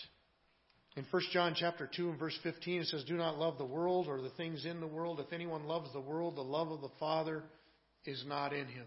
In 0.96 1.04
1 1.10 1.22
John 1.34 1.56
chapter 1.58 1.90
2 1.96 2.12
and 2.12 2.20
verse 2.20 2.38
15 2.44 2.82
it 2.82 2.88
says, 2.90 3.06
Do 3.06 3.18
not 3.18 3.40
love 3.40 3.58
the 3.58 3.66
world 3.66 4.08
or 4.08 4.22
the 4.22 4.30
things 4.30 4.64
in 4.64 4.80
the 4.80 4.86
world. 4.86 5.20
If 5.20 5.34
anyone 5.34 5.64
loves 5.64 5.92
the 5.94 6.00
world, 6.00 6.36
the 6.36 6.42
love 6.42 6.70
of 6.70 6.82
the 6.82 6.92
Father 7.00 7.42
is 8.06 8.24
not 8.28 8.54
in 8.54 8.68
him. 8.68 8.86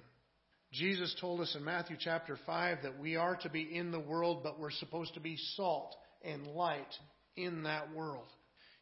Jesus 0.72 1.12
told 1.20 1.40
us 1.40 1.56
in 1.58 1.64
Matthew 1.64 1.96
chapter 1.98 2.38
5 2.46 2.78
that 2.84 3.00
we 3.00 3.16
are 3.16 3.34
to 3.42 3.48
be 3.48 3.62
in 3.62 3.90
the 3.90 3.98
world, 3.98 4.44
but 4.44 4.60
we're 4.60 4.70
supposed 4.70 5.14
to 5.14 5.20
be 5.20 5.36
salt 5.56 5.96
and 6.22 6.46
light 6.46 6.86
in 7.36 7.64
that 7.64 7.92
world. 7.94 8.26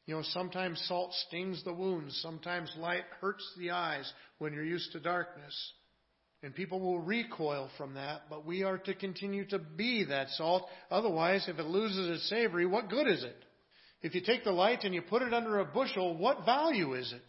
You 0.06 0.16
know, 0.16 0.22
sometimes 0.22 0.82
salt 0.88 1.12
stings 1.28 1.62
the 1.64 1.72
wounds. 1.72 2.18
Sometimes 2.22 2.72
light 2.76 3.04
hurts 3.20 3.44
the 3.56 3.70
eyes 3.70 4.10
when 4.38 4.52
you're 4.52 4.64
used 4.64 4.92
to 4.92 5.00
darkness. 5.00 5.72
And 6.42 6.54
people 6.54 6.80
will 6.80 6.98
recoil 6.98 7.70
from 7.78 7.94
that, 7.94 8.22
but 8.28 8.44
we 8.44 8.64
are 8.64 8.78
to 8.78 8.94
continue 8.94 9.46
to 9.48 9.60
be 9.60 10.04
that 10.06 10.28
salt. 10.30 10.66
Otherwise, 10.90 11.46
if 11.46 11.58
it 11.60 11.66
loses 11.66 12.10
its 12.10 12.28
savory, 12.28 12.66
what 12.66 12.90
good 12.90 13.06
is 13.06 13.22
it? 13.22 13.36
If 14.02 14.16
you 14.16 14.20
take 14.20 14.42
the 14.42 14.50
light 14.50 14.82
and 14.82 14.92
you 14.92 15.02
put 15.02 15.22
it 15.22 15.32
under 15.32 15.60
a 15.60 15.64
bushel, 15.64 16.16
what 16.16 16.44
value 16.44 16.94
is 16.94 17.12
it? 17.12 17.22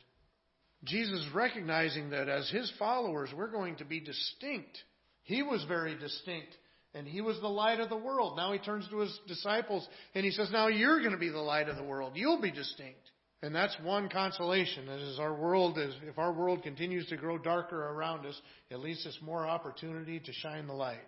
Jesus 0.83 1.23
recognizing 1.33 2.09
that 2.09 2.27
as 2.27 2.49
his 2.49 2.71
followers, 2.79 3.29
we're 3.35 3.51
going 3.51 3.75
to 3.77 3.85
be 3.85 3.99
distinct. 3.99 4.77
He 5.21 5.43
was 5.43 5.63
very 5.65 5.95
distinct, 5.95 6.57
and 6.95 7.07
he 7.07 7.21
was 7.21 7.39
the 7.39 7.47
light 7.47 7.79
of 7.79 7.89
the 7.89 7.97
world. 7.97 8.37
Now 8.37 8.53
he 8.53 8.59
turns 8.59 8.87
to 8.89 8.99
his 8.99 9.19
disciples 9.27 9.87
and 10.13 10.23
he 10.23 10.31
says, 10.31 10.49
Now 10.51 10.67
you're 10.67 10.99
going 10.99 11.11
to 11.11 11.17
be 11.17 11.29
the 11.29 11.39
light 11.39 11.69
of 11.69 11.75
the 11.75 11.83
world. 11.83 12.13
You'll 12.15 12.41
be 12.41 12.51
distinct. 12.51 12.99
And 13.41 13.53
that's 13.53 13.75
one 13.83 14.07
consolation. 14.07 14.87
As 14.87 15.19
our 15.19 15.33
world 15.33 15.77
is, 15.77 15.93
if 16.03 16.17
our 16.17 16.31
world 16.31 16.63
continues 16.63 17.07
to 17.07 17.17
grow 17.17 17.37
darker 17.37 17.89
around 17.89 18.25
us, 18.25 18.39
at 18.71 18.79
least 18.79 19.05
it's 19.05 19.21
more 19.21 19.45
opportunity 19.45 20.19
to 20.19 20.31
shine 20.31 20.65
the 20.65 20.73
light. 20.73 21.01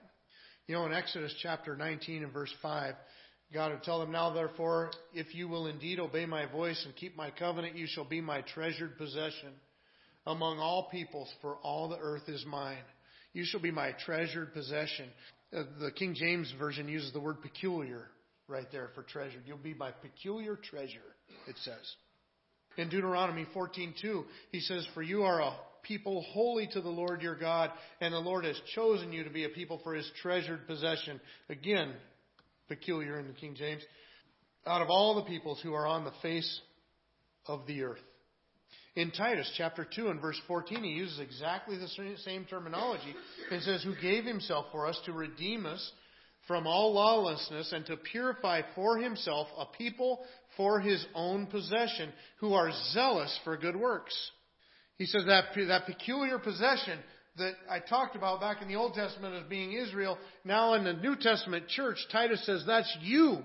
You 0.68 0.76
know, 0.76 0.86
in 0.86 0.94
Exodus 0.94 1.34
chapter 1.42 1.78
19 1.78 2.24
and 2.24 2.34
verse 2.34 2.54
5, 2.62 2.96
God 3.54 3.72
would 3.72 3.84
tell 3.84 4.00
them, 4.00 4.12
Now 4.12 4.34
therefore, 4.34 4.92
if 5.14 5.34
you 5.34 5.48
will 5.48 5.68
indeed 5.68 6.00
obey 6.00 6.26
my 6.26 6.46
voice 6.46 6.82
and 6.86 6.96
keep 6.96 7.16
my 7.16 7.32
covenant, 7.32 7.78
you 7.78 7.88
shall 7.88 8.04
be 8.04 8.20
my 8.20 8.42
treasured 8.42 8.98
possession 8.98 9.54
among 10.28 10.60
all 10.60 10.90
peoples, 10.90 11.32
for 11.42 11.56
all 11.58 11.88
the 11.88 12.00
earth 12.00 12.28
is 12.28 12.44
mine. 12.46 12.84
You 13.32 13.46
shall 13.46 13.62
be 13.62 13.72
my 13.72 13.92
treasured 14.06 14.54
possession. 14.54 15.10
Uh, 15.56 15.64
the 15.80 15.92
King 15.92 16.14
James 16.16 16.54
Version 16.60 16.88
uses 16.88 17.14
the 17.14 17.20
word 17.20 17.42
peculiar 17.42 18.08
right 18.48 18.68
there 18.72 18.90
for 18.94 19.04
treasured. 19.04 19.44
You'll 19.46 19.58
be 19.58 19.74
my 19.74 19.92
peculiar 19.92 20.58
treasure, 20.58 21.16
it 21.48 21.56
says. 21.64 21.96
In 22.78 22.90
Deuteronomy 22.90 23.46
14:2, 23.54 24.26
he 24.52 24.60
says, 24.60 24.86
"For 24.88 25.02
you 25.02 25.24
are 25.24 25.42
a 25.42 25.58
people 25.84 26.24
holy 26.24 26.68
to 26.68 26.82
the 26.82 26.90
Lord 26.90 27.22
your 27.22 27.36
God, 27.36 27.72
and 28.02 28.14
the 28.14 28.20
Lord 28.20 28.44
has 28.44 28.60
chosen 28.74 29.14
you 29.14 29.24
to 29.24 29.30
be 29.30 29.46
a 29.46 29.50
people 29.50 29.80
for 29.80 29.94
his 29.94 30.10
treasured 30.22 30.68
possession." 30.68 31.22
Again, 31.48 31.96
peculiar 32.68 33.18
in 33.18 33.28
the 33.28 33.34
King 33.34 33.56
James. 33.56 33.84
Out 34.68 34.82
of 34.82 34.90
all 34.90 35.16
the 35.16 35.24
peoples 35.24 35.62
who 35.62 35.74
are 35.74 35.88
on 35.88 36.04
the 36.04 36.12
face 36.22 36.62
of 37.46 37.66
the 37.66 37.84
earth. 37.84 38.04
In 38.96 39.12
Titus 39.12 39.52
chapter 39.58 39.86
2 39.86 40.08
and 40.08 40.22
verse 40.22 40.40
14, 40.48 40.82
he 40.84 40.92
uses 40.92 41.20
exactly 41.20 41.78
the 41.78 42.16
same 42.24 42.46
terminology 42.46 43.14
and 43.52 43.62
says, 43.62 43.84
Who 43.84 43.94
gave 44.02 44.24
himself 44.24 44.68
for 44.72 44.88
us 44.88 45.00
to 45.06 45.12
redeem 45.12 45.66
us 45.66 45.92
from 46.48 46.66
all 46.66 46.94
lawlessness 46.94 47.74
and 47.74 47.86
to 47.88 47.98
purify 47.98 48.62
for 48.74 48.98
himself 48.98 49.48
a 49.58 49.66
people 49.78 50.24
for 50.56 50.80
his 50.80 51.06
own 51.14 51.48
possession 51.48 52.14
who 52.40 52.54
are 52.54 52.72
zealous 52.94 53.38
for 53.44 53.58
good 53.58 53.76
works. 53.76 54.16
He 54.98 55.06
says 55.06 55.24
that, 55.28 55.46
that 55.68 55.86
peculiar 55.86 56.40
possession 56.40 57.00
that 57.38 57.54
I 57.70 57.80
talked 57.80 58.16
about 58.16 58.40
back 58.40 58.62
in 58.62 58.70
the 58.70 58.76
Old 58.76 58.94
Testament 58.94 59.36
as 59.36 59.50
being 59.50 59.74
Israel, 59.74 60.18
now 60.46 60.76
in 60.76 60.86
the 60.86 60.94
New 60.94 61.18
Testament 61.18 61.68
church, 61.68 61.98
Titus 62.12 62.46
says 62.46 62.64
that's 62.66 62.96
you. 63.02 63.40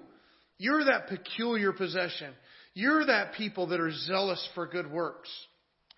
You're 0.58 0.84
that 0.84 1.08
peculiar 1.08 1.72
possession. 1.72 2.34
You're 2.74 3.06
that 3.06 3.34
people 3.34 3.68
that 3.68 3.80
are 3.80 3.90
zealous 3.90 4.46
for 4.54 4.66
good 4.66 4.90
works. 4.90 5.30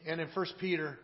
And 0.06 0.20
in 0.20 0.28
1 0.28 0.46
Peter, 0.58 0.98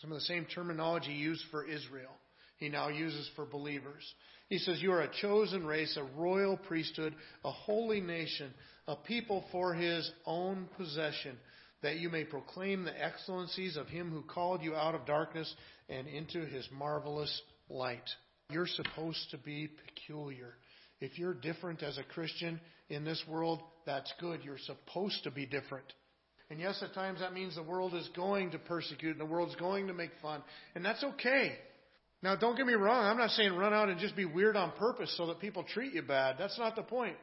some 0.00 0.10
of 0.10 0.16
the 0.16 0.24
same 0.24 0.46
terminology 0.46 1.12
used 1.12 1.44
for 1.50 1.64
Israel, 1.64 2.10
he 2.56 2.68
now 2.68 2.88
uses 2.88 3.28
for 3.36 3.44
believers. 3.44 4.02
He 4.48 4.58
says, 4.58 4.82
You 4.82 4.92
are 4.92 5.02
a 5.02 5.10
chosen 5.20 5.66
race, 5.66 5.96
a 5.96 6.20
royal 6.20 6.56
priesthood, 6.56 7.14
a 7.44 7.50
holy 7.50 8.00
nation, 8.00 8.52
a 8.86 8.96
people 8.96 9.44
for 9.52 9.74
his 9.74 10.10
own 10.26 10.68
possession, 10.76 11.36
that 11.82 11.96
you 11.96 12.08
may 12.08 12.24
proclaim 12.24 12.84
the 12.84 13.04
excellencies 13.04 13.76
of 13.76 13.88
him 13.88 14.10
who 14.10 14.22
called 14.22 14.62
you 14.62 14.74
out 14.74 14.94
of 14.94 15.06
darkness 15.06 15.52
and 15.88 16.06
into 16.06 16.44
his 16.46 16.68
marvelous 16.72 17.42
light. 17.68 18.08
You're 18.50 18.66
supposed 18.66 19.30
to 19.30 19.38
be 19.38 19.68
peculiar. 19.68 20.54
If 21.02 21.18
you're 21.18 21.34
different 21.34 21.82
as 21.82 21.98
a 21.98 22.04
Christian 22.04 22.60
in 22.88 23.04
this 23.04 23.20
world, 23.28 23.60
that's 23.84 24.12
good. 24.20 24.44
You're 24.44 24.56
supposed 24.56 25.24
to 25.24 25.32
be 25.32 25.46
different. 25.46 25.84
And 26.48 26.60
yes, 26.60 26.80
at 26.80 26.94
times 26.94 27.18
that 27.18 27.34
means 27.34 27.56
the 27.56 27.62
world 27.64 27.92
is 27.92 28.08
going 28.14 28.52
to 28.52 28.58
persecute 28.60 29.10
and 29.10 29.20
the 29.20 29.24
world's 29.24 29.56
going 29.56 29.88
to 29.88 29.94
make 29.94 30.12
fun. 30.22 30.44
And 30.76 30.84
that's 30.84 31.02
okay. 31.02 31.54
Now, 32.22 32.36
don't 32.36 32.56
get 32.56 32.68
me 32.68 32.74
wrong. 32.74 33.04
I'm 33.04 33.18
not 33.18 33.30
saying 33.30 33.52
run 33.52 33.74
out 33.74 33.88
and 33.88 33.98
just 33.98 34.14
be 34.14 34.26
weird 34.26 34.56
on 34.56 34.70
purpose 34.78 35.12
so 35.16 35.26
that 35.26 35.40
people 35.40 35.64
treat 35.64 35.92
you 35.92 36.02
bad. 36.02 36.36
That's 36.38 36.56
not 36.56 36.76
the 36.76 36.82
point. 36.82 37.16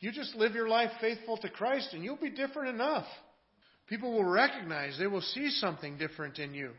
You 0.00 0.10
just 0.10 0.34
live 0.34 0.54
your 0.54 0.68
life 0.68 0.90
faithful 1.00 1.36
to 1.36 1.48
Christ 1.48 1.90
and 1.92 2.02
you'll 2.02 2.16
be 2.16 2.30
different 2.30 2.70
enough. 2.70 3.06
People 3.86 4.12
will 4.12 4.24
recognize, 4.24 4.98
they 4.98 5.06
will 5.06 5.20
see 5.20 5.50
something 5.50 5.98
different 5.98 6.40
in 6.40 6.52
you. 6.52 6.72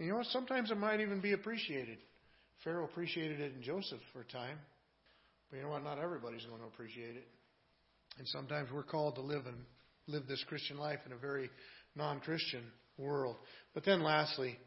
And 0.00 0.08
you 0.08 0.14
know, 0.14 0.24
sometimes 0.30 0.72
it 0.72 0.78
might 0.78 1.00
even 1.00 1.20
be 1.20 1.32
appreciated. 1.32 1.98
Pharaoh 2.64 2.86
appreciated 2.86 3.40
it 3.40 3.52
in 3.54 3.62
Joseph 3.62 4.00
for 4.12 4.22
a 4.22 4.24
time. 4.24 4.58
But 5.50 5.58
you 5.58 5.62
know 5.62 5.70
what? 5.70 5.84
Not 5.84 5.98
everybody's 5.98 6.44
going 6.44 6.60
to 6.60 6.66
appreciate 6.66 7.16
it. 7.16 7.26
And 8.18 8.26
sometimes 8.28 8.70
we're 8.72 8.82
called 8.82 9.16
to 9.16 9.20
live 9.20 9.46
and 9.46 9.56
live 10.06 10.26
this 10.26 10.42
Christian 10.48 10.78
life 10.78 11.00
in 11.06 11.12
a 11.12 11.16
very 11.16 11.50
non-Christian 11.94 12.62
world. 12.98 13.36
But 13.74 13.84
then 13.84 14.02
lastly, 14.02 14.58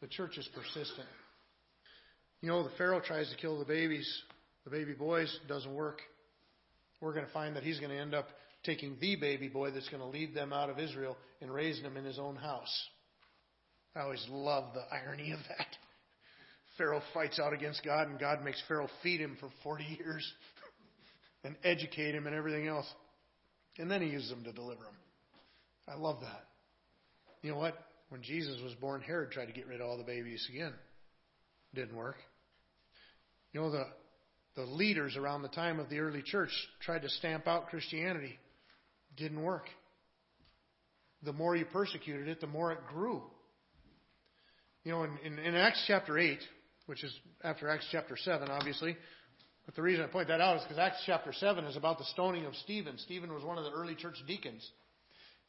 the 0.00 0.06
church 0.08 0.38
is 0.38 0.48
persistent. 0.54 1.08
You 2.40 2.48
know, 2.48 2.62
the 2.62 2.70
Pharaoh 2.76 3.00
tries 3.00 3.30
to 3.30 3.36
kill 3.36 3.58
the 3.58 3.64
babies, 3.64 4.08
the 4.64 4.70
baby 4.70 4.94
boys, 4.94 5.36
doesn't 5.48 5.74
work. 5.74 6.00
We're 7.00 7.14
going 7.14 7.26
to 7.26 7.32
find 7.32 7.56
that 7.56 7.62
he's 7.62 7.78
going 7.78 7.90
to 7.90 7.98
end 7.98 8.14
up 8.14 8.28
taking 8.64 8.96
the 9.00 9.16
baby 9.16 9.48
boy 9.48 9.70
that's 9.72 9.88
going 9.88 10.02
to 10.02 10.08
lead 10.08 10.34
them 10.34 10.52
out 10.52 10.70
of 10.70 10.78
Israel 10.78 11.16
and 11.40 11.52
raising 11.52 11.82
them 11.82 11.96
in 11.96 12.04
his 12.04 12.18
own 12.18 12.36
house. 12.36 12.88
I 13.96 14.00
always 14.00 14.24
love 14.30 14.72
the 14.74 14.82
irony 14.94 15.32
of 15.32 15.40
that. 15.48 15.66
Pharaoh 16.82 17.02
fights 17.14 17.38
out 17.38 17.52
against 17.52 17.84
God, 17.84 18.08
and 18.08 18.18
God 18.18 18.42
makes 18.42 18.60
Pharaoh 18.66 18.88
feed 19.04 19.20
him 19.20 19.36
for 19.38 19.48
40 19.62 19.84
years 19.84 20.32
and 21.44 21.54
educate 21.62 22.12
him 22.12 22.26
and 22.26 22.34
everything 22.34 22.66
else. 22.66 22.86
And 23.78 23.88
then 23.88 24.02
he 24.02 24.08
uses 24.08 24.32
him 24.32 24.42
to 24.42 24.52
deliver 24.52 24.82
him. 24.82 24.96
I 25.86 25.94
love 25.94 26.18
that. 26.22 26.44
You 27.42 27.52
know 27.52 27.58
what? 27.58 27.78
When 28.08 28.20
Jesus 28.20 28.60
was 28.64 28.74
born, 28.74 29.00
Herod 29.00 29.30
tried 29.30 29.46
to 29.46 29.52
get 29.52 29.68
rid 29.68 29.80
of 29.80 29.86
all 29.86 29.96
the 29.96 30.02
babies 30.02 30.44
again. 30.52 30.72
Didn't 31.72 31.94
work. 31.94 32.16
You 33.52 33.60
know, 33.60 33.70
the, 33.70 33.86
the 34.56 34.64
leaders 34.64 35.16
around 35.16 35.42
the 35.42 35.48
time 35.48 35.78
of 35.78 35.88
the 35.88 36.00
early 36.00 36.22
church 36.22 36.50
tried 36.80 37.02
to 37.02 37.08
stamp 37.08 37.46
out 37.46 37.68
Christianity. 37.68 38.40
Didn't 39.16 39.40
work. 39.40 39.66
The 41.22 41.32
more 41.32 41.54
you 41.54 41.64
persecuted 41.64 42.26
it, 42.26 42.40
the 42.40 42.48
more 42.48 42.72
it 42.72 42.78
grew. 42.88 43.22
You 44.82 44.90
know, 44.90 45.04
in, 45.04 45.16
in, 45.24 45.38
in 45.38 45.54
Acts 45.54 45.84
chapter 45.86 46.18
8, 46.18 46.40
which 46.86 47.04
is 47.04 47.12
after 47.42 47.68
Acts 47.68 47.86
chapter 47.90 48.16
7, 48.16 48.48
obviously, 48.50 48.96
but 49.66 49.76
the 49.76 49.82
reason 49.82 50.04
I 50.04 50.08
point 50.08 50.28
that 50.28 50.40
out 50.40 50.56
is 50.56 50.62
because 50.62 50.78
Acts 50.78 51.02
chapter 51.06 51.32
7 51.32 51.64
is 51.64 51.76
about 51.76 51.98
the 51.98 52.04
stoning 52.06 52.46
of 52.46 52.54
Stephen. 52.56 52.98
Stephen 52.98 53.32
was 53.32 53.44
one 53.44 53.58
of 53.58 53.64
the 53.64 53.70
early 53.70 53.94
church 53.94 54.16
deacons. 54.26 54.68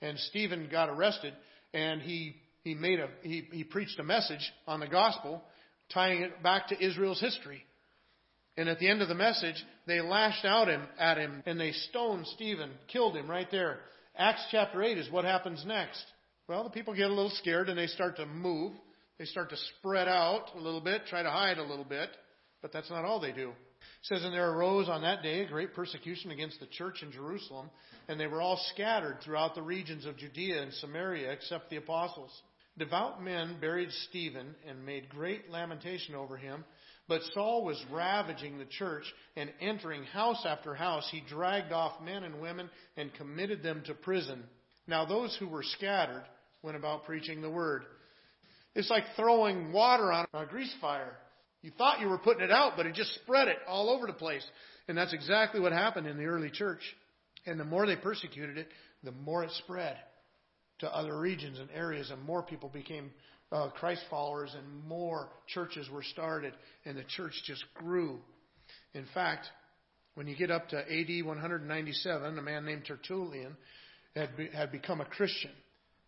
And 0.01 0.19
Stephen 0.19 0.67
got 0.69 0.89
arrested, 0.89 1.33
and 1.73 2.01
he, 2.01 2.35
he, 2.63 2.75
made 2.75 2.99
a, 2.99 3.07
he, 3.21 3.47
he 3.51 3.63
preached 3.63 3.99
a 3.99 4.03
message 4.03 4.51
on 4.67 4.79
the 4.79 4.87
gospel, 4.87 5.41
tying 5.91 6.21
it 6.21 6.43
back 6.43 6.67
to 6.67 6.83
Israel's 6.83 7.19
history. 7.19 7.63
And 8.55 8.69
at 8.69 8.79
the 8.79 8.87
end 8.87 9.01
of 9.01 9.07
the 9.07 9.15
message, 9.15 9.55
they 9.87 9.99
lashed 10.01 10.45
out 10.45 10.67
him, 10.67 10.83
at 10.99 11.17
him 11.17 11.41
and 11.45 11.59
they 11.59 11.71
stoned 11.71 12.27
Stephen, 12.27 12.69
killed 12.87 13.15
him 13.15 13.29
right 13.29 13.49
there. 13.49 13.79
Acts 14.15 14.45
chapter 14.51 14.83
8 14.83 14.97
is 14.99 15.09
what 15.09 15.25
happens 15.25 15.65
next. 15.65 16.03
Well, 16.47 16.63
the 16.63 16.69
people 16.69 16.93
get 16.93 17.09
a 17.09 17.13
little 17.13 17.31
scared 17.31 17.69
and 17.69 17.77
they 17.77 17.87
start 17.87 18.17
to 18.17 18.27
move. 18.27 18.73
They 19.19 19.25
start 19.25 19.49
to 19.51 19.57
spread 19.77 20.07
out 20.07 20.51
a 20.55 20.59
little 20.59 20.81
bit, 20.81 21.03
try 21.07 21.23
to 21.23 21.29
hide 21.29 21.57
a 21.57 21.63
little 21.63 21.85
bit. 21.85 22.09
But 22.61 22.71
that's 22.71 22.89
not 22.89 23.05
all 23.05 23.19
they 23.19 23.33
do. 23.33 23.49
It 23.49 23.55
says, 24.03 24.23
And 24.23 24.33
there 24.33 24.49
arose 24.49 24.87
on 24.87 25.01
that 25.01 25.21
day 25.21 25.41
a 25.41 25.47
great 25.47 25.73
persecution 25.73 26.31
against 26.31 26.59
the 26.59 26.65
church 26.65 27.03
in 27.03 27.11
Jerusalem, 27.11 27.69
and 28.07 28.17
they 28.19 28.27
were 28.27 28.41
all 28.41 28.59
scattered 28.73 29.17
throughout 29.21 29.53
the 29.53 29.61
regions 29.61 30.05
of 30.05 30.17
Judea 30.17 30.63
and 30.63 30.73
Samaria, 30.73 31.31
except 31.31 31.69
the 31.69 31.75
apostles. 31.75 32.31
Devout 32.77 33.21
men 33.21 33.57
buried 33.59 33.91
Stephen 34.09 34.55
and 34.67 34.85
made 34.85 35.09
great 35.09 35.49
lamentation 35.51 36.15
over 36.15 36.37
him. 36.37 36.63
But 37.07 37.21
Saul 37.33 37.65
was 37.65 37.83
ravaging 37.91 38.57
the 38.57 38.65
church 38.65 39.03
and 39.35 39.51
entering 39.59 40.05
house 40.05 40.43
after 40.45 40.73
house. 40.73 41.07
He 41.11 41.21
dragged 41.29 41.73
off 41.73 42.01
men 42.01 42.23
and 42.23 42.41
women 42.41 42.69
and 42.95 43.13
committed 43.13 43.61
them 43.61 43.83
to 43.85 43.93
prison. 43.93 44.41
Now 44.87 45.05
those 45.05 45.35
who 45.37 45.47
were 45.47 45.63
scattered 45.63 46.23
went 46.61 46.77
about 46.77 47.03
preaching 47.03 47.41
the 47.41 47.49
word. 47.49 47.83
It's 48.75 48.89
like 48.89 49.03
throwing 49.15 49.71
water 49.71 50.11
on 50.11 50.25
a 50.33 50.45
grease 50.45 50.73
fire. 50.81 51.15
You 51.61 51.71
thought 51.77 52.01
you 52.01 52.09
were 52.09 52.17
putting 52.17 52.43
it 52.43 52.51
out, 52.51 52.73
but 52.75 52.85
it 52.85 52.95
just 52.95 53.13
spread 53.15 53.47
it 53.47 53.57
all 53.67 53.89
over 53.89 54.07
the 54.07 54.13
place. 54.13 54.45
And 54.87 54.97
that's 54.97 55.13
exactly 55.13 55.59
what 55.59 55.71
happened 55.71 56.07
in 56.07 56.17
the 56.17 56.25
early 56.25 56.49
church. 56.49 56.81
And 57.45 57.59
the 57.59 57.63
more 57.63 57.85
they 57.85 57.95
persecuted 57.95 58.57
it, 58.57 58.67
the 59.03 59.11
more 59.11 59.43
it 59.43 59.51
spread 59.51 59.97
to 60.79 60.93
other 60.93 61.17
regions 61.17 61.59
and 61.59 61.69
areas, 61.73 62.09
and 62.09 62.21
more 62.23 62.41
people 62.43 62.69
became 62.69 63.11
uh, 63.51 63.69
Christ 63.69 64.01
followers, 64.09 64.53
and 64.57 64.87
more 64.87 65.29
churches 65.47 65.89
were 65.89 66.03
started, 66.03 66.53
and 66.85 66.97
the 66.97 67.03
church 67.03 67.33
just 67.45 67.63
grew. 67.75 68.19
In 68.93 69.05
fact, 69.13 69.45
when 70.15 70.27
you 70.27 70.35
get 70.35 70.51
up 70.51 70.69
to 70.69 70.77
AD 70.77 71.25
197, 71.25 72.37
a 72.37 72.41
man 72.41 72.65
named 72.65 72.83
Tertullian 72.85 73.55
had, 74.15 74.35
be, 74.35 74.47
had 74.47 74.71
become 74.71 75.01
a 75.01 75.05
Christian. 75.05 75.51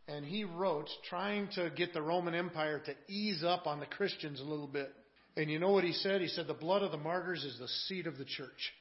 And 0.07 0.23
he 0.23 0.43
wrote 0.43 0.89
trying 1.09 1.49
to 1.55 1.71
get 1.75 1.93
the 1.93 2.01
Roman 2.01 2.35
Empire 2.35 2.79
to 2.85 2.93
ease 3.11 3.43
up 3.43 3.65
on 3.65 3.79
the 3.79 3.87
Christians 3.87 4.39
a 4.39 4.43
little 4.43 4.67
bit. 4.67 4.93
And 5.35 5.49
you 5.49 5.59
know 5.59 5.71
what 5.71 5.83
he 5.83 5.93
said? 5.93 6.21
He 6.21 6.27
said, 6.27 6.47
The 6.47 6.53
blood 6.53 6.83
of 6.83 6.91
the 6.91 6.97
martyrs 6.97 7.43
is 7.43 7.57
the 7.57 7.67
seed 7.87 8.07
of 8.07 8.17
the 8.17 8.25
church. 8.25 8.73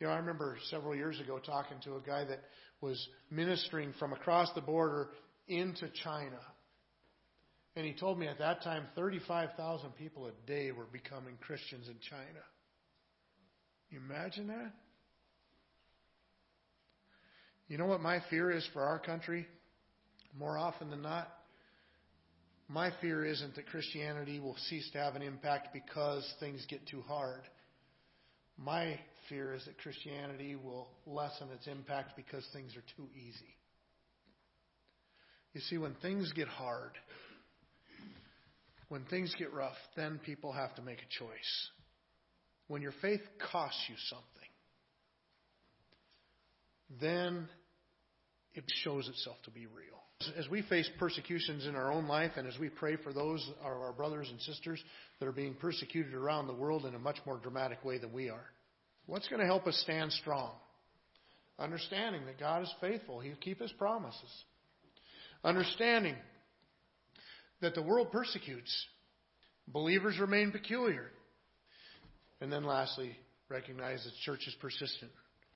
You 0.00 0.06
know, 0.06 0.12
I 0.12 0.18
remember 0.18 0.58
several 0.68 0.94
years 0.94 1.18
ago 1.20 1.38
talking 1.38 1.78
to 1.84 1.96
a 1.96 2.00
guy 2.00 2.24
that 2.24 2.40
was 2.80 3.08
ministering 3.30 3.94
from 3.98 4.12
across 4.12 4.52
the 4.54 4.60
border 4.60 5.08
into 5.48 5.88
China. 6.04 6.38
And 7.76 7.86
he 7.86 7.92
told 7.92 8.18
me 8.18 8.26
at 8.26 8.38
that 8.38 8.62
time 8.62 8.84
35,000 8.94 9.90
people 9.96 10.26
a 10.26 10.46
day 10.46 10.70
were 10.72 10.86
becoming 10.92 11.36
Christians 11.40 11.88
in 11.88 11.96
China. 12.10 12.42
You 13.90 13.98
imagine 13.98 14.48
that? 14.48 14.72
You 17.68 17.78
know 17.78 17.86
what 17.86 18.00
my 18.00 18.20
fear 18.30 18.50
is 18.50 18.68
for 18.72 18.82
our 18.82 18.98
country? 18.98 19.46
More 20.38 20.58
often 20.58 20.90
than 20.90 21.02
not, 21.02 21.28
my 22.68 22.90
fear 23.00 23.24
isn't 23.24 23.54
that 23.54 23.66
Christianity 23.66 24.40
will 24.40 24.56
cease 24.68 24.88
to 24.92 24.98
have 24.98 25.14
an 25.14 25.22
impact 25.22 25.68
because 25.72 26.26
things 26.40 26.64
get 26.68 26.86
too 26.88 27.02
hard. 27.02 27.42
My 28.58 28.98
fear 29.28 29.54
is 29.54 29.64
that 29.66 29.78
Christianity 29.78 30.56
will 30.56 30.88
lessen 31.06 31.48
its 31.54 31.66
impact 31.66 32.16
because 32.16 32.46
things 32.52 32.74
are 32.76 32.84
too 32.96 33.08
easy. 33.14 33.54
You 35.52 35.60
see, 35.62 35.78
when 35.78 35.94
things 36.02 36.32
get 36.34 36.48
hard, 36.48 36.92
when 38.88 39.04
things 39.04 39.34
get 39.38 39.52
rough, 39.52 39.76
then 39.96 40.20
people 40.24 40.52
have 40.52 40.74
to 40.76 40.82
make 40.82 40.98
a 40.98 41.24
choice. 41.24 41.70
When 42.68 42.82
your 42.82 42.92
faith 43.00 43.22
costs 43.52 43.82
you 43.88 43.94
something, 44.08 44.26
then 47.00 47.48
it 48.54 48.64
shows 48.84 49.08
itself 49.08 49.36
to 49.44 49.50
be 49.50 49.66
real. 49.66 50.05
As 50.38 50.48
we 50.48 50.62
face 50.62 50.88
persecutions 50.98 51.66
in 51.66 51.76
our 51.76 51.92
own 51.92 52.08
life 52.08 52.32
and 52.36 52.48
as 52.48 52.58
we 52.58 52.70
pray 52.70 52.96
for 52.96 53.12
those, 53.12 53.46
our, 53.62 53.86
our 53.86 53.92
brothers 53.92 54.28
and 54.30 54.40
sisters 54.40 54.82
that 55.20 55.26
are 55.26 55.32
being 55.32 55.54
persecuted 55.54 56.14
around 56.14 56.46
the 56.46 56.54
world 56.54 56.86
in 56.86 56.94
a 56.94 56.98
much 56.98 57.18
more 57.26 57.38
dramatic 57.38 57.84
way 57.84 57.98
than 57.98 58.12
we 58.12 58.30
are, 58.30 58.46
what's 59.04 59.28
going 59.28 59.40
to 59.40 59.46
help 59.46 59.66
us 59.66 59.78
stand 59.82 60.10
strong? 60.12 60.52
Understanding 61.58 62.24
that 62.26 62.40
God 62.40 62.62
is 62.62 62.74
faithful, 62.80 63.20
He'll 63.20 63.36
keep 63.36 63.60
His 63.60 63.72
promises. 63.72 64.30
Understanding 65.44 66.16
that 67.60 67.74
the 67.74 67.82
world 67.82 68.10
persecutes, 68.10 68.86
believers 69.68 70.18
remain 70.18 70.50
peculiar. 70.50 71.10
And 72.40 72.50
then 72.50 72.64
lastly, 72.64 73.16
recognize 73.50 74.02
that 74.04 74.10
the 74.10 74.32
church 74.32 74.46
is 74.46 74.54
persistent. 74.60 75.10